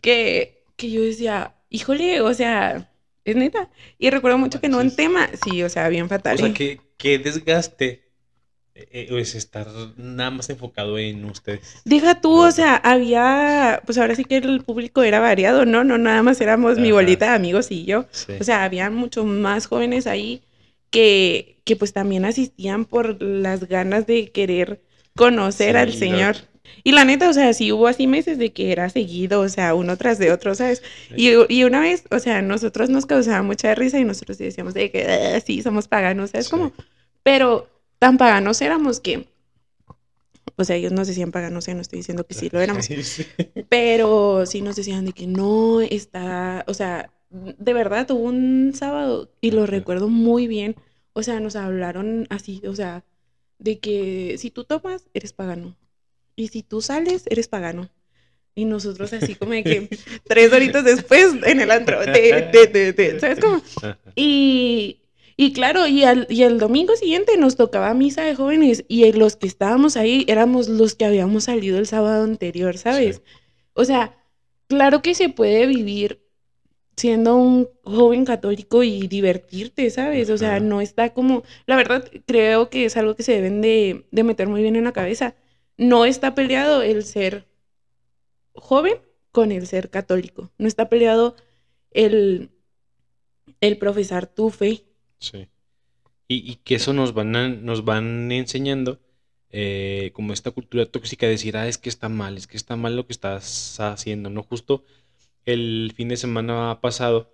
Que, 0.00 0.62
que 0.76 0.90
yo 0.90 1.02
decía, 1.02 1.54
híjole, 1.70 2.20
o 2.20 2.32
sea, 2.34 2.90
es 3.24 3.36
neta. 3.36 3.68
Y 3.98 4.10
recuerdo 4.10 4.38
mucho 4.38 4.60
que 4.60 4.66
en 4.66 4.74
un 4.74 4.78
Manches. 4.80 4.96
tema, 4.96 5.28
sí, 5.44 5.62
o 5.62 5.68
sea, 5.68 5.88
bien 5.88 6.04
O 6.04 6.08
fatal. 6.08 6.38
sea, 6.38 6.48
y- 6.48 6.52
que, 6.52 6.80
que 6.96 7.18
desgaste 7.18 7.86
eh, 7.88 8.07
es 8.90 9.34
estar 9.34 9.66
nada 9.96 10.30
más 10.30 10.48
enfocado 10.50 10.98
en 10.98 11.24
ustedes. 11.24 11.80
Deja 11.84 12.20
tú, 12.20 12.32
o 12.42 12.50
sea, 12.52 12.76
había, 12.76 13.82
pues 13.86 13.98
ahora 13.98 14.14
sí 14.14 14.24
que 14.24 14.36
el 14.36 14.62
público 14.62 15.02
era 15.02 15.20
variado, 15.20 15.64
¿no? 15.64 15.84
No 15.84 15.98
nada 15.98 16.22
más 16.22 16.40
éramos 16.40 16.78
mi 16.78 16.88
Ajá. 16.88 16.94
bolita 16.94 17.26
de 17.30 17.36
amigos 17.36 17.70
y 17.70 17.84
yo. 17.84 18.06
Sí. 18.10 18.34
O 18.40 18.44
sea, 18.44 18.64
había 18.64 18.90
mucho 18.90 19.24
más 19.24 19.66
jóvenes 19.66 20.06
ahí 20.06 20.42
que, 20.90 21.56
que 21.64 21.76
pues 21.76 21.92
también 21.92 22.24
asistían 22.24 22.84
por 22.84 23.20
las 23.22 23.68
ganas 23.68 24.06
de 24.06 24.30
querer 24.30 24.80
conocer 25.16 25.76
al 25.76 25.92
Sí, 25.92 25.98
Señor. 25.98 26.36
Y 26.84 26.92
la 26.92 27.04
neta, 27.04 27.28
o 27.28 27.32
sea, 27.32 27.52
sí 27.54 27.72
hubo 27.72 27.86
así 27.88 28.06
meses 28.06 28.38
de 28.38 28.52
que 28.52 28.72
era 28.72 28.88
seguido, 28.90 29.40
o 29.40 29.48
sea, 29.48 29.74
uno 29.74 29.96
tras 29.96 30.18
de 30.18 30.30
otro, 30.30 30.54
¿sabes? 30.54 30.82
Y, 31.16 31.30
y 31.48 31.64
una 31.64 31.80
vez, 31.80 32.04
o 32.10 32.18
sea, 32.18 32.42
nosotros 32.42 32.90
nos 32.90 33.06
causaba 33.06 33.42
mucha 33.42 33.74
risa 33.74 33.98
y 33.98 34.04
nosotros 34.04 34.36
sí 34.36 34.44
decíamos 34.44 34.74
de 34.74 34.90
que 34.90 35.04
"Ah, 35.06 35.40
sí, 35.40 35.62
somos 35.62 35.88
paganos, 35.88 36.30
¿sabes 36.30 36.46
Sí. 36.46 36.50
cómo? 36.52 36.72
Pero 37.22 37.68
tan 37.98 38.18
paganos 38.18 38.60
éramos 38.60 39.00
que 39.00 39.28
o 40.56 40.64
sea, 40.64 40.74
ellos 40.74 40.90
nos 40.90 41.06
decían 41.06 41.30
paganos, 41.30 41.58
o 41.58 41.64
sea, 41.64 41.74
no 41.74 41.82
estoy 41.82 41.98
diciendo 41.98 42.26
que 42.26 42.34
sí 42.34 42.48
lo 42.50 42.60
éramos, 42.60 42.88
pero 43.68 44.44
sí 44.44 44.60
nos 44.60 44.74
decían 44.74 45.04
de 45.04 45.12
que 45.12 45.28
no 45.28 45.80
está, 45.80 46.64
o 46.66 46.74
sea, 46.74 47.12
de 47.30 47.72
verdad 47.72 48.10
hubo 48.10 48.24
un 48.24 48.72
sábado 48.74 49.30
y 49.40 49.52
lo 49.52 49.66
recuerdo 49.66 50.08
muy 50.08 50.48
bien, 50.48 50.74
o 51.12 51.22
sea, 51.22 51.38
nos 51.38 51.54
hablaron 51.54 52.26
así, 52.28 52.60
o 52.66 52.74
sea, 52.74 53.04
de 53.60 53.78
que 53.78 54.34
si 54.38 54.50
tú 54.50 54.64
tomas, 54.64 55.08
eres 55.14 55.32
pagano, 55.32 55.76
y 56.34 56.48
si 56.48 56.62
tú 56.62 56.80
sales, 56.80 57.24
eres 57.26 57.48
pagano. 57.48 57.90
Y 58.54 58.64
nosotros 58.64 59.12
así 59.12 59.36
como 59.36 59.52
de 59.52 59.62
que 59.62 59.88
tres 60.24 60.52
horitas 60.52 60.84
después 60.84 61.34
en 61.44 61.60
el 61.60 61.70
antro, 61.70 62.00
de, 62.00 62.50
de, 62.52 62.92
de, 62.92 63.20
¿sabes 63.20 63.38
cómo? 63.38 63.62
Y, 64.16 64.98
y 65.38 65.54
claro, 65.54 65.86
y, 65.88 66.04
al, 66.04 66.26
y 66.30 66.42
el 66.44 66.58
domingo 66.58 66.96
siguiente 66.96 67.38
nos 67.38 67.56
tocaba 67.56 67.94
misa 67.94 68.24
de 68.24 68.36
jóvenes 68.36 68.84
y 68.88 69.10
los 69.12 69.36
que 69.36 69.46
estábamos 69.48 69.96
ahí 69.96 70.26
éramos 70.28 70.68
los 70.68 70.96
que 70.96 71.06
habíamos 71.06 71.44
salido 71.44 71.78
el 71.78 71.86
sábado 71.86 72.24
anterior, 72.24 72.76
¿sabes? 72.78 73.22
O 73.74 73.84
sea, 73.86 74.18
claro 74.68 75.02
que 75.02 75.14
se 75.14 75.30
puede 75.30 75.66
vivir 75.66 76.22
siendo 76.96 77.36
un 77.36 77.68
joven 77.84 78.24
católico 78.26 78.82
y 78.84 79.08
divertirte, 79.08 79.90
¿sabes? 79.90 80.30
O 80.30 80.38
sea, 80.38 80.60
no 80.60 80.80
está 80.82 81.14
como, 81.14 81.44
la 81.66 81.76
verdad 81.76 82.10
creo 82.26 82.70
que 82.70 82.86
es 82.86 82.96
algo 82.96 83.16
que 83.16 83.22
se 83.24 83.32
deben 83.34 83.60
de, 83.62 84.06
de 84.12 84.24
meter 84.24 84.48
muy 84.48 84.62
bien 84.62 84.76
en 84.76 84.84
la 84.84 84.92
cabeza. 84.92 85.36
No 85.78 86.04
está 86.06 86.34
peleado 86.34 86.82
el 86.82 87.04
ser 87.04 87.46
joven 88.54 89.00
con 89.32 89.52
el 89.52 89.66
ser 89.66 89.90
católico. 89.90 90.52
No 90.58 90.68
está 90.68 90.88
peleado 90.88 91.34
el, 91.90 92.50
el 93.60 93.78
profesar 93.78 94.26
tu 94.26 94.50
fe. 94.50 94.84
Sí. 95.18 95.48
Y, 96.28 96.56
que 96.56 96.74
eso 96.76 96.92
nos 96.92 97.14
van, 97.14 97.64
nos 97.64 97.84
van 97.84 98.30
enseñando 98.32 99.00
eh, 99.50 100.10
como 100.14 100.32
esta 100.34 100.50
cultura 100.50 100.86
tóxica 100.86 101.26
de 101.26 101.32
decir, 101.32 101.56
ah, 101.56 101.68
es 101.68 101.78
que 101.78 101.88
está 101.88 102.08
mal, 102.08 102.36
es 102.36 102.46
que 102.46 102.56
está 102.58 102.76
mal 102.76 102.96
lo 102.96 103.06
que 103.06 103.12
estás 103.14 103.80
haciendo, 103.80 104.28
¿no? 104.30 104.42
Justo 104.42 104.84
el 105.46 105.92
fin 105.96 106.08
de 106.08 106.18
semana 106.18 106.80
pasado 106.82 107.32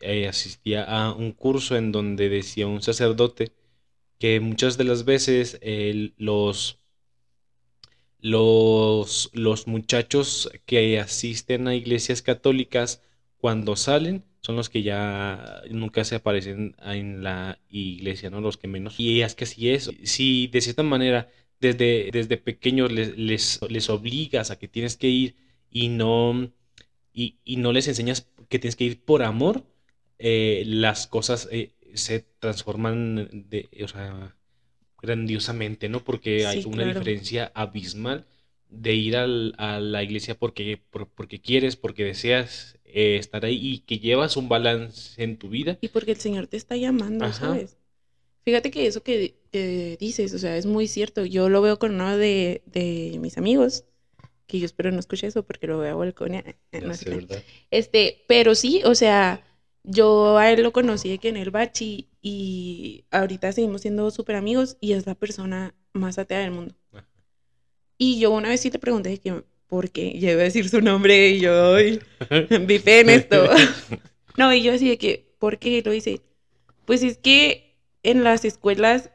eh, 0.00 0.28
asistía 0.28 0.84
a 0.84 1.12
un 1.14 1.32
curso 1.32 1.76
en 1.76 1.92
donde 1.92 2.28
decía 2.28 2.66
un 2.66 2.82
sacerdote 2.82 3.52
que 4.18 4.40
muchas 4.40 4.76
de 4.78 4.84
las 4.84 5.04
veces 5.04 5.60
los 6.18 6.82
los, 8.22 9.30
los 9.34 9.66
muchachos 9.66 10.50
que 10.64 10.98
asisten 11.00 11.68
a 11.68 11.74
iglesias 11.74 12.22
católicas 12.22 13.02
cuando 13.38 13.76
salen 13.76 14.24
son 14.42 14.56
los 14.56 14.68
que 14.68 14.82
ya 14.82 15.62
nunca 15.70 16.04
se 16.04 16.16
aparecen 16.16 16.74
en 16.84 17.22
la 17.22 17.60
iglesia, 17.70 18.28
¿no? 18.28 18.40
Los 18.40 18.56
que 18.56 18.66
menos. 18.66 18.98
Y 18.98 19.22
es 19.22 19.34
que 19.34 19.44
así 19.44 19.70
es. 19.70 19.90
Si 20.02 20.48
de 20.48 20.60
cierta 20.60 20.82
manera 20.82 21.28
desde, 21.60 22.10
desde 22.12 22.36
pequeños 22.38 22.90
les, 22.90 23.16
les, 23.16 23.90
obligas 23.90 24.50
a 24.50 24.58
que 24.58 24.66
tienes 24.66 24.96
que 24.96 25.08
ir 25.08 25.36
y 25.70 25.88
no, 25.88 26.50
y, 27.14 27.38
no 27.56 27.72
les 27.72 27.86
enseñas 27.86 28.28
que 28.48 28.58
tienes 28.58 28.74
que 28.74 28.84
ir 28.84 29.04
por 29.04 29.22
amor, 29.22 29.64
eh, 30.18 30.64
las 30.66 31.06
cosas 31.06 31.48
eh, 31.52 31.70
se 31.94 32.26
transforman 32.40 33.46
de, 33.48 33.68
o 33.84 33.88
sea, 33.88 34.34
grandiosamente, 35.00 35.88
¿no? 35.88 36.02
Porque 36.02 36.46
hay 36.46 36.64
una 36.64 36.84
diferencia 36.84 37.52
abismal 37.54 38.26
de 38.68 38.94
ir 38.94 39.16
a 39.16 39.26
la 39.26 40.02
iglesia 40.02 40.36
porque, 40.36 40.80
porque 40.90 41.40
quieres, 41.40 41.76
porque 41.76 42.04
deseas 42.04 42.78
eh, 42.94 43.16
estar 43.16 43.44
ahí 43.44 43.58
y 43.60 43.78
que 43.78 43.98
llevas 43.98 44.36
un 44.36 44.48
balance 44.48 45.22
en 45.22 45.38
tu 45.38 45.48
vida. 45.48 45.78
Y 45.80 45.88
porque 45.88 46.12
el 46.12 46.18
Señor 46.18 46.46
te 46.46 46.56
está 46.56 46.76
llamando, 46.76 47.32
¿sabes? 47.32 47.76
Fíjate 48.44 48.70
que 48.70 48.86
eso 48.86 49.02
que, 49.02 49.36
dices, 50.00 50.34
o 50.34 50.38
sea, 50.38 50.56
es 50.56 50.66
muy 50.66 50.88
cierto. 50.88 51.24
Yo 51.24 51.48
lo 51.48 51.62
veo 51.62 51.78
con 51.78 51.94
uno 51.94 52.16
de, 52.16 52.62
mis 53.20 53.38
amigos, 53.38 53.84
que 54.46 54.58
yo 54.58 54.66
espero 54.66 54.90
no 54.90 54.98
escuche 54.98 55.26
eso 55.26 55.44
porque 55.44 55.66
lo 55.66 55.78
veo 55.78 55.98
balconia. 55.98 56.44
No 56.72 56.94
sé 56.94 57.26
este, 57.70 58.24
pero 58.26 58.54
sí, 58.54 58.82
o 58.84 58.94
sea, 58.94 59.44
yo 59.84 60.38
a 60.38 60.50
él 60.50 60.62
lo 60.62 60.72
conocí 60.72 61.16
que 61.18 61.28
en 61.28 61.36
el 61.36 61.50
bachi 61.50 62.08
y 62.20 63.04
ahorita 63.10 63.52
seguimos 63.52 63.82
siendo 63.82 64.10
súper 64.10 64.36
amigos 64.36 64.76
y 64.80 64.92
es 64.92 65.06
la 65.06 65.14
persona 65.14 65.74
más 65.92 66.18
atea 66.18 66.40
del 66.40 66.50
mundo. 66.50 66.74
Y 67.96 68.18
yo 68.18 68.32
una 68.32 68.48
vez 68.48 68.60
sí 68.60 68.70
te 68.70 68.80
pregunté 68.80 69.18
que, 69.18 69.44
¿por 69.72 69.90
qué? 69.90 70.12
Y 70.14 70.28
iba 70.28 70.32
a 70.32 70.44
decir 70.44 70.68
su 70.68 70.82
nombre 70.82 71.30
y 71.30 71.40
yo, 71.40 71.76
ay, 71.76 71.98
bifé 72.66 73.00
en 73.00 73.08
esto. 73.08 73.48
no, 74.36 74.52
y 74.52 74.62
yo 74.62 74.74
así 74.74 74.86
de 74.86 74.98
que, 74.98 75.32
¿por 75.38 75.58
qué 75.58 75.80
lo 75.82 75.94
hice? 75.94 76.20
Pues 76.84 77.02
es 77.02 77.16
que 77.16 77.74
en 78.02 78.22
las 78.22 78.44
escuelas 78.44 79.08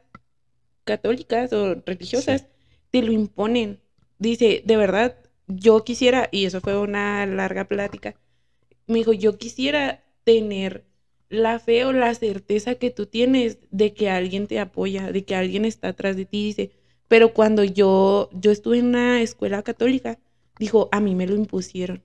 católicas 0.82 1.52
o 1.52 1.76
religiosas 1.86 2.48
te 2.90 3.02
lo 3.02 3.12
imponen. 3.12 3.78
Dice, 4.18 4.64
de 4.64 4.76
verdad, 4.76 5.14
yo 5.46 5.84
quisiera, 5.84 6.28
y 6.32 6.46
eso 6.46 6.60
fue 6.60 6.76
una 6.76 7.24
larga 7.24 7.68
plática, 7.68 8.16
me 8.88 8.98
dijo, 8.98 9.12
yo 9.12 9.38
quisiera 9.38 10.02
tener 10.24 10.82
la 11.28 11.60
fe 11.60 11.84
o 11.84 11.92
la 11.92 12.12
certeza 12.16 12.74
que 12.74 12.90
tú 12.90 13.06
tienes 13.06 13.58
de 13.70 13.94
que 13.94 14.10
alguien 14.10 14.48
te 14.48 14.58
apoya, 14.58 15.12
de 15.12 15.24
que 15.24 15.36
alguien 15.36 15.64
está 15.64 15.86
atrás 15.86 16.16
de 16.16 16.24
ti. 16.24 16.46
Dice, 16.46 16.72
pero 17.06 17.32
cuando 17.32 17.62
yo, 17.62 18.28
yo 18.32 18.50
estuve 18.50 18.78
en 18.78 18.86
una 18.86 19.22
escuela 19.22 19.62
católica, 19.62 20.18
dijo, 20.58 20.88
a 20.92 21.00
mí 21.00 21.14
me 21.14 21.26
lo 21.26 21.34
impusieron. 21.34 22.02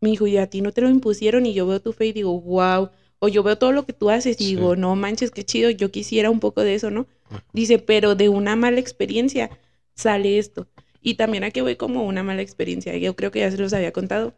Me 0.00 0.10
dijo, 0.10 0.26
y 0.26 0.38
a 0.38 0.48
ti 0.48 0.62
no 0.62 0.72
te 0.72 0.80
lo 0.80 0.88
impusieron 0.88 1.46
y 1.46 1.52
yo 1.52 1.66
veo 1.66 1.80
tu 1.80 1.92
fe 1.92 2.06
y 2.06 2.12
digo, 2.12 2.40
wow. 2.40 2.90
O 3.18 3.28
yo 3.28 3.42
veo 3.42 3.58
todo 3.58 3.72
lo 3.72 3.84
que 3.84 3.92
tú 3.92 4.08
haces 4.08 4.40
y 4.40 4.46
digo, 4.46 4.76
no 4.76 4.96
manches, 4.96 5.30
qué 5.30 5.44
chido, 5.44 5.68
yo 5.68 5.90
quisiera 5.90 6.30
un 6.30 6.40
poco 6.40 6.62
de 6.62 6.74
eso, 6.74 6.90
¿no? 6.90 7.06
Dice, 7.52 7.78
pero 7.78 8.14
de 8.14 8.30
una 8.30 8.56
mala 8.56 8.80
experiencia 8.80 9.50
sale 9.94 10.38
esto. 10.38 10.66
Y 11.02 11.14
también 11.14 11.44
aquí 11.44 11.60
voy 11.60 11.76
como 11.76 12.06
una 12.06 12.22
mala 12.22 12.40
experiencia. 12.40 12.96
Yo 12.96 13.14
creo 13.16 13.30
que 13.30 13.40
ya 13.40 13.50
se 13.50 13.58
los 13.58 13.72
había 13.74 13.92
contado. 13.92 14.34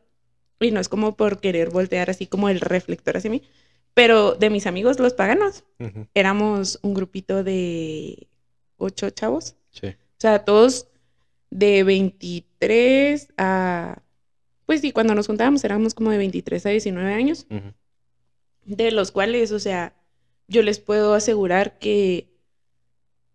Y 0.61 0.73
no 0.73 0.81
es 0.81 0.89
como 0.89 1.17
por 1.17 1.41
querer 1.41 1.71
voltear 1.71 2.11
así 2.11 2.27
como 2.27 2.49
el 2.49 2.61
reflector 2.61 3.17
hacia 3.17 3.31
mí. 3.31 3.43
Pero 3.95 4.35
de 4.35 4.51
mis 4.51 4.67
amigos, 4.67 4.99
los 4.99 5.15
paganos, 5.15 5.65
éramos 6.15 6.79
un 6.83 6.95
grupito 6.95 7.45
de 7.45 8.29
ocho 8.79 9.11
chavos. 9.11 9.55
Sí. 9.71 9.89
O 9.89 10.19
sea, 10.19 10.45
todos 10.45 10.89
de 11.53 11.85
23 11.85 13.29
a... 13.37 14.03
Pues 14.65 14.81
sí, 14.81 14.91
cuando 14.91 15.15
nos 15.15 15.27
juntábamos 15.27 15.63
éramos 15.65 15.93
como 15.93 16.11
de 16.11 16.19
23 16.19 16.67
a 16.67 16.71
19 16.71 17.13
años. 17.13 17.47
De 18.65 18.91
los 18.91 19.13
cuales, 19.13 19.53
o 19.53 19.59
sea, 19.59 19.95
yo 20.49 20.63
les 20.63 20.81
puedo 20.81 21.13
asegurar 21.15 21.79
que 21.79 22.33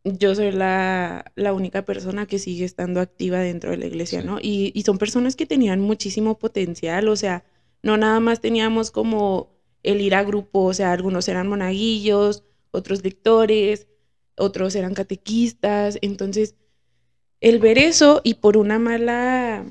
yo 0.04 0.34
soy 0.34 0.52
la, 0.52 1.32
la, 1.36 1.54
única 1.54 1.84
persona 1.84 2.26
que 2.26 2.40
sigue 2.40 2.66
estando 2.66 3.02
activa 3.02 3.40
dentro 3.40 3.72
de 3.72 3.78
la 3.78 3.86
iglesia, 3.86 4.24
¿no? 4.24 4.40
Y, 4.42 4.72
y, 4.74 4.84
son 4.84 4.98
personas 4.98 5.36
que 5.36 5.46
tenían 5.46 5.82
muchísimo 5.82 6.40
potencial, 6.40 7.10
o 7.10 7.16
sea, 7.18 7.44
no 7.84 7.98
nada 7.98 8.22
más 8.22 8.40
teníamos 8.40 8.90
como 8.90 9.52
el 9.84 10.00
ir 10.00 10.16
a 10.16 10.24
grupo, 10.24 10.64
o 10.64 10.74
sea, 10.74 10.94
algunos 10.94 11.28
eran 11.28 11.50
monaguillos, 11.50 12.46
otros 12.72 13.04
lectores, 13.04 13.88
otros 14.38 14.76
eran 14.76 14.94
catequistas, 14.94 16.00
entonces 16.02 16.56
el 17.42 17.60
ver 17.60 17.78
eso 17.78 18.22
y 18.24 18.36
por 18.36 18.58
una 18.58 18.80
mala, 18.80 19.66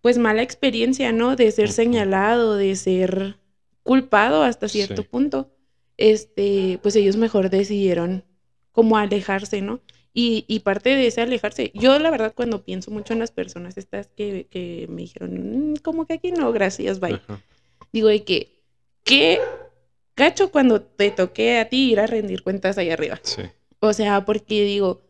pues 0.00 0.18
mala 0.18 0.42
experiencia, 0.42 1.12
¿no? 1.12 1.36
De 1.36 1.50
ser 1.52 1.70
señalado, 1.70 2.56
de 2.56 2.74
ser 2.76 3.38
culpado 3.82 4.42
hasta 4.42 4.68
cierto 4.68 5.04
punto, 5.04 5.50
este, 5.96 6.78
pues 6.82 6.96
ellos 6.96 7.16
mejor 7.16 7.50
decidieron 7.50 8.24
como 8.72 8.98
alejarse, 8.98 9.62
¿no? 9.62 9.80
Y, 10.12 10.44
y, 10.48 10.60
parte 10.60 10.90
de 10.90 11.06
ese 11.06 11.20
alejarse, 11.20 11.70
yo 11.74 11.98
la 11.98 12.10
verdad 12.10 12.32
cuando 12.34 12.64
pienso 12.64 12.90
mucho 12.90 13.12
en 13.12 13.18
las 13.18 13.32
personas 13.32 13.76
estas 13.76 14.08
que, 14.08 14.46
que 14.50 14.86
me 14.88 15.02
dijeron, 15.02 15.72
mm, 15.72 15.76
como 15.76 16.06
que 16.06 16.14
aquí 16.14 16.32
no, 16.32 16.52
gracias, 16.52 17.00
bye. 17.00 17.20
Digo, 17.92 18.08
de 18.08 18.24
que 18.24 18.62
qué 19.04 19.40
cacho 20.14 20.50
cuando 20.50 20.80
te 20.80 21.10
toque 21.10 21.58
a 21.58 21.68
ti 21.68 21.92
ir 21.92 22.00
a 22.00 22.06
rendir 22.06 22.42
cuentas 22.42 22.78
ahí 22.78 22.90
arriba. 22.90 23.20
Sí. 23.22 23.42
O 23.78 23.92
sea, 23.92 24.24
porque 24.24 24.64
digo, 24.64 25.02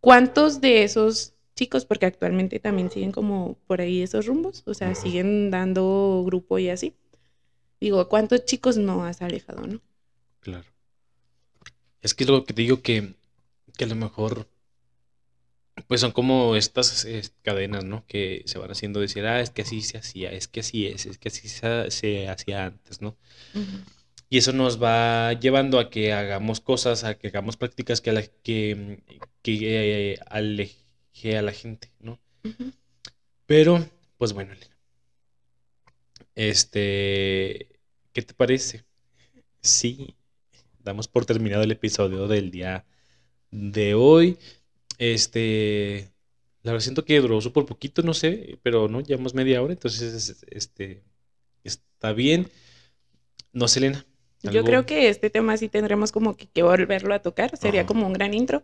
¿cuántos 0.00 0.60
de 0.60 0.82
esos 0.82 1.34
chicos, 1.58 1.84
porque 1.84 2.06
actualmente 2.06 2.60
también 2.60 2.88
siguen 2.88 3.10
como 3.10 3.58
por 3.66 3.80
ahí 3.80 4.00
esos 4.00 4.26
rumbos, 4.26 4.62
o 4.66 4.74
sea, 4.74 4.94
siguen 4.94 5.50
dando 5.50 6.22
grupo 6.24 6.60
y 6.60 6.70
así? 6.70 6.94
Digo, 7.80 8.08
¿cuántos 8.08 8.44
chicos 8.44 8.76
no 8.76 9.04
has 9.04 9.22
alejado, 9.22 9.66
no? 9.66 9.80
Claro. 10.38 10.66
Es 12.00 12.14
que 12.14 12.22
es 12.22 12.30
lo 12.30 12.44
que 12.44 12.54
te 12.54 12.62
digo 12.62 12.80
que, 12.80 13.14
que 13.76 13.84
a 13.84 13.88
lo 13.88 13.96
mejor, 13.96 14.46
pues 15.88 16.00
son 16.00 16.12
como 16.12 16.54
estas 16.54 17.08
cadenas, 17.42 17.84
¿no? 17.84 18.06
Que 18.06 18.42
se 18.46 18.58
van 18.58 18.70
haciendo 18.70 19.00
decir, 19.00 19.26
ah, 19.26 19.40
es 19.40 19.50
que 19.50 19.62
así 19.62 19.80
se 19.82 19.98
hacía, 19.98 20.30
es 20.30 20.46
que 20.46 20.60
así 20.60 20.86
es, 20.86 21.06
es 21.06 21.18
que 21.18 21.28
así 21.28 21.48
se, 21.48 22.28
hacía 22.28 22.66
antes, 22.66 23.02
¿no? 23.02 23.16
Y 24.30 24.38
eso 24.38 24.52
nos 24.52 24.80
va 24.80 25.32
llevando 25.32 25.80
a 25.80 25.90
que 25.90 26.12
hagamos 26.12 26.60
cosas, 26.60 27.02
a 27.02 27.14
que 27.18 27.28
hagamos 27.28 27.56
prácticas 27.56 28.00
que, 28.00 28.10
a 28.10 28.12
la, 28.12 28.22
que, 28.22 29.02
que 29.42 30.12
eh, 30.12 30.18
a 31.26 31.42
la 31.42 31.52
gente, 31.52 31.90
¿no? 32.00 32.18
Pero, 33.46 33.84
pues 34.18 34.32
bueno, 34.32 34.52
Elena. 34.52 34.76
Este, 36.34 37.80
¿qué 38.12 38.22
te 38.22 38.34
parece? 38.34 38.84
Sí, 39.60 40.16
damos 40.78 41.08
por 41.08 41.26
terminado 41.26 41.64
el 41.64 41.72
episodio 41.72 42.28
del 42.28 42.50
día 42.50 42.84
de 43.50 43.94
hoy. 43.94 44.38
Este, 44.98 46.10
La 46.62 46.72
verdad 46.72 46.84
siento 46.84 47.04
que 47.04 47.20
duró 47.20 47.40
súper 47.40 47.64
poquito, 47.64 48.02
no 48.02 48.14
sé, 48.14 48.58
pero 48.62 48.88
no, 48.88 49.00
llevamos 49.00 49.34
media 49.34 49.62
hora, 49.62 49.72
entonces 49.72 50.44
este 50.48 51.02
está 51.64 52.12
bien. 52.12 52.48
No 53.52 53.66
sé, 53.68 53.80
Elena. 53.80 54.06
Yo 54.42 54.62
creo 54.64 54.86
que 54.86 55.08
este 55.08 55.30
tema 55.30 55.56
sí 55.56 55.68
tendremos 55.68 56.12
como 56.12 56.36
que, 56.36 56.46
que 56.46 56.62
volverlo 56.62 57.12
a 57.14 57.18
tocar, 57.20 57.56
sería 57.56 57.80
Ajá. 57.82 57.88
como 57.88 58.06
un 58.06 58.12
gran 58.12 58.34
intro. 58.34 58.62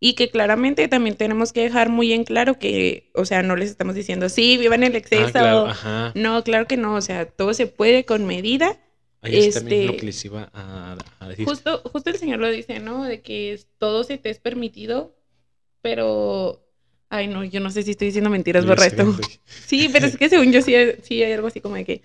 Y 0.00 0.14
que 0.14 0.28
claramente 0.30 0.86
también 0.88 1.16
tenemos 1.16 1.52
que 1.52 1.62
dejar 1.62 1.88
muy 1.88 2.12
en 2.12 2.24
claro 2.24 2.58
que, 2.58 3.10
o 3.14 3.24
sea, 3.24 3.42
no 3.42 3.56
les 3.56 3.70
estamos 3.70 3.94
diciendo, 3.94 4.28
sí, 4.28 4.58
vivan 4.58 4.82
el 4.82 4.96
exceso. 4.96 5.24
Ah, 5.28 5.32
claro, 5.32 5.66
ajá. 5.66 6.12
No, 6.14 6.42
claro 6.44 6.66
que 6.66 6.76
no, 6.76 6.94
o 6.94 7.00
sea, 7.00 7.26
todo 7.26 7.54
se 7.54 7.66
puede 7.66 8.04
con 8.04 8.26
medida. 8.26 8.78
Ahí 9.22 9.36
es 9.36 9.54
también 9.54 9.78
este- 9.80 9.86
lo 9.92 9.96
que 9.96 10.06
les 10.06 10.24
iba 10.24 10.50
a, 10.52 10.96
a 11.20 11.28
decir. 11.28 11.46
Justo, 11.46 11.80
justo 11.90 12.10
el 12.10 12.16
señor 12.18 12.38
lo 12.40 12.50
dice, 12.50 12.80
¿no? 12.80 13.04
De 13.04 13.22
que 13.22 13.58
todo 13.78 14.04
se 14.04 14.18
te 14.18 14.30
es 14.30 14.38
permitido, 14.38 15.14
pero... 15.82 16.60
Ay, 17.08 17.28
no, 17.28 17.44
yo 17.44 17.60
no 17.60 17.70
sé 17.70 17.82
si 17.84 17.92
estoy 17.92 18.08
diciendo 18.08 18.28
mentiras, 18.30 18.66
borra 18.66 18.86
esto. 18.86 19.04
Sí, 19.66 19.88
pero 19.92 20.06
es 20.06 20.16
que 20.16 20.28
según 20.28 20.52
yo 20.52 20.60
sí, 20.62 20.74
hay- 20.74 20.96
sí 21.02 21.22
hay 21.22 21.32
algo 21.32 21.46
así 21.46 21.60
como 21.60 21.76
de 21.76 21.84
que 21.84 22.02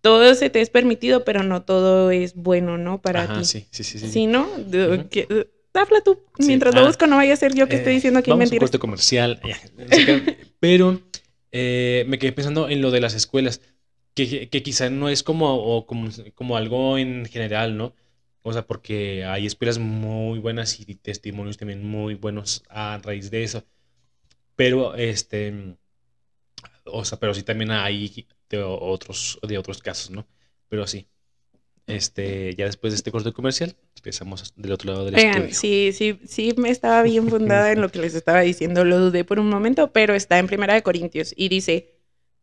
todo 0.00 0.34
se 0.34 0.50
te 0.50 0.60
es 0.60 0.70
permitido, 0.70 1.24
pero 1.24 1.42
no 1.42 1.62
todo 1.62 2.10
es 2.10 2.34
bueno, 2.34 2.78
¿no? 2.78 3.00
Para 3.02 3.24
Ajá, 3.24 3.40
ti. 3.40 3.44
sí, 3.44 3.66
sí, 3.70 3.84
sí. 3.84 3.98
sí. 3.98 4.08
Sí, 4.08 4.26
¿no? 4.26 4.44
Ujú. 4.46 5.08
Habla 5.76 6.00
tú, 6.02 6.20
Sí. 6.38 6.46
mientras 6.46 6.74
Ah. 6.74 6.80
lo 6.80 6.86
busco, 6.86 7.06
no 7.06 7.16
vaya 7.16 7.32
a 7.34 7.36
ser 7.36 7.54
yo 7.54 7.68
que 7.68 7.74
Eh, 7.76 7.78
estoy 7.78 7.94
diciendo 7.94 8.18
aquí 8.20 8.30
vamos 8.30 8.42
a 8.42 8.44
un 8.44 8.50
mentiras. 8.50 8.70
corte 8.70 8.78
comercial. 8.78 9.40
Pero 10.60 11.00
eh, 11.52 12.04
me 12.08 12.18
quedé 12.18 12.32
pensando 12.32 12.68
en 12.68 12.82
lo 12.82 12.90
de 12.90 13.00
las 13.00 13.14
escuelas, 13.14 13.60
que, 14.14 14.48
que 14.48 14.62
quizá 14.62 14.90
no 14.90 15.08
es 15.08 15.22
como, 15.22 15.54
o 15.56 15.86
como, 15.86 16.08
como 16.34 16.56
algo 16.56 16.98
en 16.98 17.26
general, 17.26 17.76
¿no? 17.76 17.94
O 18.42 18.52
sea, 18.52 18.66
porque 18.66 19.24
hay 19.24 19.44
escuelas 19.46 19.78
muy 19.78 20.38
buenas 20.38 20.78
y 20.80 20.94
testimonios 20.94 21.56
también 21.56 21.84
muy 21.86 22.14
buenos 22.14 22.62
a 22.68 22.98
raíz 23.02 23.30
de 23.30 23.42
eso. 23.42 23.64
Pero, 24.54 24.94
este, 24.94 25.76
o 26.84 27.04
sea, 27.04 27.18
pero 27.18 27.34
sí 27.34 27.42
también 27.42 27.70
hay 27.72 28.26
de 28.48 28.62
otros, 28.62 29.38
de 29.46 29.58
otros 29.58 29.82
casos, 29.82 30.10
¿no? 30.10 30.26
Pero 30.68 30.86
sí. 30.86 31.06
Este, 31.86 32.54
ya 32.56 32.66
después 32.66 32.92
de 32.92 32.96
este 32.96 33.12
corte 33.12 33.32
comercial, 33.32 33.76
regresamos 33.96 34.52
del 34.56 34.72
otro 34.72 34.92
lado 34.92 35.04
del 35.04 35.14
Oigan, 35.14 35.16
estudio. 35.16 35.54
sí, 35.54 35.92
sí, 35.94 36.20
sí 36.26 36.54
me 36.58 36.68
estaba 36.68 37.02
bien 37.02 37.28
fundada 37.30 37.72
en 37.72 37.80
lo 37.80 37.90
que 37.90 37.98
les 38.00 38.14
estaba 38.14 38.40
diciendo, 38.40 38.84
lo 38.84 38.98
dudé 38.98 39.24
por 39.24 39.38
un 39.40 39.48
momento, 39.48 39.92
pero 39.92 40.14
está 40.14 40.38
en 40.38 40.46
Primera 40.46 40.74
de 40.74 40.82
Corintios 40.82 41.32
y 41.36 41.48
dice, 41.48 41.94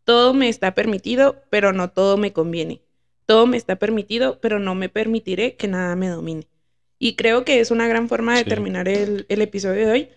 todo 0.05 0.33
me 0.33 0.49
está 0.49 0.73
permitido, 0.73 1.43
pero 1.51 1.71
no 1.71 1.91
todo 1.91 2.17
me 2.17 2.33
conviene. 2.33 2.81
Todo 3.27 3.45
me 3.47 3.57
está 3.57 3.77
permitido, 3.77 4.39
pero 4.41 4.59
no 4.59 4.75
me 4.75 4.89
permitiré 4.89 5.55
que 5.55 5.67
nada 5.67 5.95
me 5.95 6.09
domine. 6.09 6.47
Y 6.99 7.15
creo 7.15 7.45
que 7.45 7.59
es 7.59 7.71
una 7.71 7.87
gran 7.87 8.09
forma 8.09 8.37
de 8.37 8.43
Sí. 8.43 8.49
terminar 8.49 8.87
el, 8.87 9.25
el 9.29 9.41
episodio 9.41 9.85
de 9.87 9.91
hoy. 9.91 10.09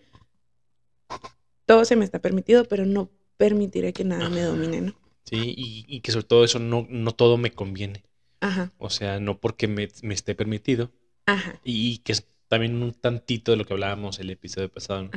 Todo 1.65 1.85
se 1.85 1.97
me 1.97 2.05
está 2.05 2.21
permitido, 2.21 2.65
pero 2.65 2.87
no 2.87 3.11
permitiré 3.37 3.93
que 3.93 4.05
nada 4.05 4.29
me 4.31 4.41
domine, 4.43 4.81
¿no? 4.81 4.95
Sí, 5.25 5.55
y, 5.57 5.85
y 5.89 6.01
que 6.01 6.13
sobre 6.13 6.27
todo 6.27 6.45
eso 6.45 6.59
no, 6.59 6.87
no 6.89 7.13
todo 7.13 7.37
me 7.37 7.53
conviene. 7.53 8.05
Ajá, 8.41 8.73
O 8.79 8.91
sea, 8.91 9.19
no 9.21 9.39
porque 9.39 9.67
me, 9.69 9.89
me 10.03 10.15
esté 10.15 10.35
permitido. 10.35 10.91
ajá, 11.27 11.59
Y 11.65 11.99
que 11.99 12.13
es 12.13 12.27
también 12.49 12.81
un 12.83 12.93
tantito 12.93 13.51
de 13.53 13.57
lo 13.59 13.65
que 13.65 13.73
hablábamos 13.73 14.19
el 14.21 14.31
episodio 14.31 14.71
pasado, 14.71 15.05
¿no? 15.05 15.11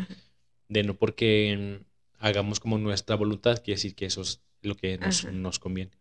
De 0.67 0.83
no 0.83 0.93
porque 0.95 1.77
mm, 1.79 1.85
hagamos 2.25 2.59
como 2.59 2.77
nuestra 2.77 3.15
voluntad, 3.15 3.57
quiere 3.63 3.75
decir 3.77 3.95
que 3.95 4.05
eso 4.05 4.21
es 4.21 4.41
lo 4.61 4.75
que 4.75 4.97
nos, 4.97 5.25
nos 5.25 5.59
conviene. 5.59 5.91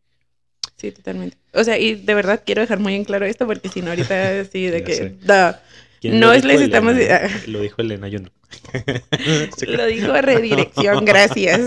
sí, 0.76 0.90
totalmente. 0.92 1.37
O 1.54 1.64
sea, 1.64 1.78
y 1.78 1.94
de 1.96 2.14
verdad 2.14 2.42
quiero 2.46 2.61
dejar 2.62 2.78
muy 2.78 2.94
en 2.94 3.04
claro 3.04 3.26
esto 3.26 3.46
porque 3.46 3.68
si 3.68 3.83
no 3.83 3.90
ahorita 3.90 4.44
sí 4.52 4.66
de 4.66 4.83
que... 4.85 4.94
sé. 4.94 5.16
da. 5.22 5.62
¿Quién 6.00 6.20
No 6.20 6.28
lo 6.28 6.33
es 6.35 6.44
les 6.44 6.61
estamos- 6.61 6.94
Elena. 6.94 7.28
Lo 7.48 7.61
dijo 7.61 7.83
Elena, 7.83 8.07
yo 8.09 8.20
no. 8.20 8.31
Lo 9.66 9.87
dijo 9.87 10.12
redirección, 10.12 11.04
gracias. 11.04 11.61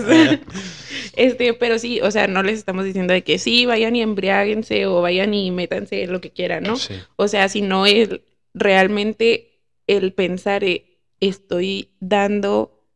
Este, 1.14 1.54
pero 1.54 1.78
sí, 1.78 2.00
o 2.00 2.10
sea, 2.10 2.26
no 2.26 2.42
les 2.42 2.58
estamos 2.58 2.84
diciendo 2.84 3.12
de 3.12 3.22
que 3.22 3.38
sí, 3.38 3.66
vayan 3.66 3.96
y 3.96 4.02
embriáguense 4.02 4.86
o 4.86 5.02
vayan 5.02 5.34
y 5.34 5.50
métanse 5.50 6.06
lo 6.06 6.20
que 6.20 6.30
quieran, 6.30 6.62
¿no? 6.64 6.76
Sí. 6.76 6.94
O 7.16 7.28
sea, 7.28 7.48
sino 7.48 7.86
el 7.86 8.22
realmente 8.54 9.52
el 9.86 10.12
pensar, 10.12 10.64
eh, 10.64 11.00
estoy 11.20 11.90
dando 12.00 12.86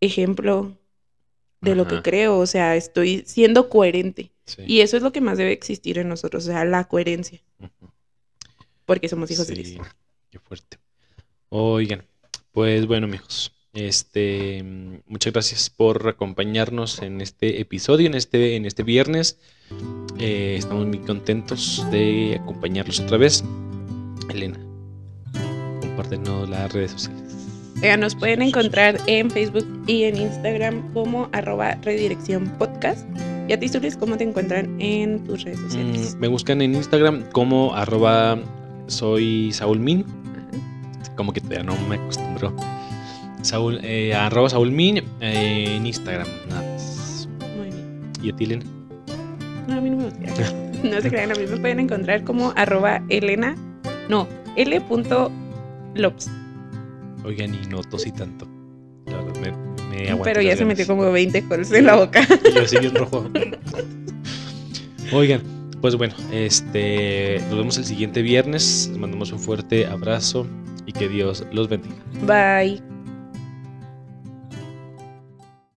ejemplo 0.00 0.78
de 1.60 1.76
lo 1.76 1.86
que 1.86 2.02
creo, 2.02 2.38
o 2.38 2.46
sea, 2.46 2.74
estoy 2.74 3.22
siendo 3.24 3.68
coherente. 3.68 4.32
sí. 4.46 4.62
Y 4.66 4.80
eso 4.80 4.96
es 4.96 5.02
lo 5.02 5.12
que 5.12 5.20
más 5.20 5.38
debe 5.38 5.52
existir 5.52 5.98
en 5.98 6.08
nosotros, 6.08 6.44
o 6.44 6.50
sea, 6.50 6.64
la 6.64 6.88
coherencia, 6.88 7.40
porque 8.84 9.08
somos 9.08 9.30
hijos 9.30 9.46
de 9.46 9.54
Dios. 9.54 9.86
qué 10.30 10.40
fuerte. 10.40 10.78
Oigan, 11.50 12.04
pues 12.50 12.86
bueno, 12.86 13.06
amigos, 13.06 13.52
este, 13.74 14.62
muchas 15.06 15.32
gracias 15.32 15.70
por 15.70 16.08
acompañarnos 16.08 17.00
en 17.00 17.20
este 17.20 17.60
episodio, 17.60 18.06
en 18.06 18.14
este, 18.14 18.56
en 18.56 18.66
este 18.66 18.82
viernes. 18.82 19.38
Eh, 20.18 20.56
estamos 20.58 20.86
muy 20.86 20.98
contentos 20.98 21.84
de 21.90 22.38
acompañarlos 22.40 23.00
otra 23.00 23.16
vez. 23.16 23.42
Elena, 24.28 24.58
compártenos 25.80 26.48
las 26.48 26.72
redes 26.72 26.92
sociales. 26.92 27.22
Oigan, 27.82 28.00
nos 28.00 28.14
pueden 28.14 28.42
encontrar 28.42 29.00
en 29.06 29.30
Facebook 29.30 29.66
y 29.86 30.04
en 30.04 30.16
Instagram 30.16 30.92
como 30.92 31.28
arroba 31.32 31.74
redirección 31.82 32.46
podcast. 32.58 33.08
Y 33.48 33.54
a 33.54 33.58
ti, 33.58 33.68
Zulis, 33.68 33.96
¿cómo 33.96 34.16
te 34.16 34.24
encuentran 34.24 34.80
en 34.80 35.24
tus 35.24 35.42
redes 35.42 35.58
sociales? 35.60 36.14
Mm, 36.14 36.20
me 36.20 36.28
buscan 36.28 36.62
en 36.62 36.74
Instagram 36.74 37.24
como 37.32 37.74
arroba 37.74 38.38
soy 38.86 39.50
Saúl 39.52 39.80
Min. 39.80 40.04
Ajá. 40.04 41.14
Como 41.16 41.32
que 41.32 41.40
todavía 41.40 41.64
no 41.64 41.76
me 41.88 41.96
acostumbro. 41.96 42.54
Saúl, 43.42 43.80
eh, 43.82 44.14
arroba 44.14 44.48
Saúl 44.48 44.70
Min 44.70 44.98
eh, 45.20 45.76
en 45.76 45.86
Instagram, 45.86 46.26
nada 46.48 46.62
más. 46.62 47.28
Muy 47.56 47.66
bien. 47.66 48.12
¿Y 48.22 48.30
a 48.30 48.36
ti, 48.36 48.44
Elena? 48.44 48.64
No, 49.68 49.74
a 49.74 49.80
mí 49.80 49.90
no 49.90 49.96
me 49.98 50.04
gusta. 50.04 50.52
No 50.82 51.00
se 51.00 51.10
crean, 51.10 51.30
a 51.30 51.34
mí 51.36 51.46
me 51.48 51.58
pueden 51.58 51.78
encontrar 51.78 52.24
como 52.24 52.52
arroba 52.56 53.04
Elena, 53.08 53.54
no, 54.08 54.26
L.lops. 54.56 56.30
Oigan, 57.24 57.54
y 57.54 57.68
no 57.68 57.82
tosí 57.84 58.10
tanto. 58.10 58.48
Me, 59.40 59.52
me 60.12 60.16
Pero 60.24 60.42
ya 60.42 60.56
se 60.56 60.64
metió 60.64 60.86
como 60.86 61.12
20 61.12 61.44
cols 61.44 61.70
en 61.72 61.86
la 61.86 61.96
boca. 61.96 62.26
Yo 62.54 62.62
así 62.62 62.78
bien 62.78 62.94
rojo. 62.94 63.30
Oigan, 65.12 65.42
pues 65.80 65.96
bueno, 65.96 66.14
este, 66.32 67.40
nos 67.48 67.58
vemos 67.58 67.78
el 67.78 67.84
siguiente 67.84 68.22
viernes. 68.22 68.88
Les 68.88 68.98
mandamos 68.98 69.32
un 69.32 69.38
fuerte 69.38 69.86
abrazo 69.86 70.46
y 70.86 70.92
que 70.92 71.08
Dios 71.08 71.44
los 71.52 71.68
bendiga. 71.68 71.96
Bye. 72.26 72.91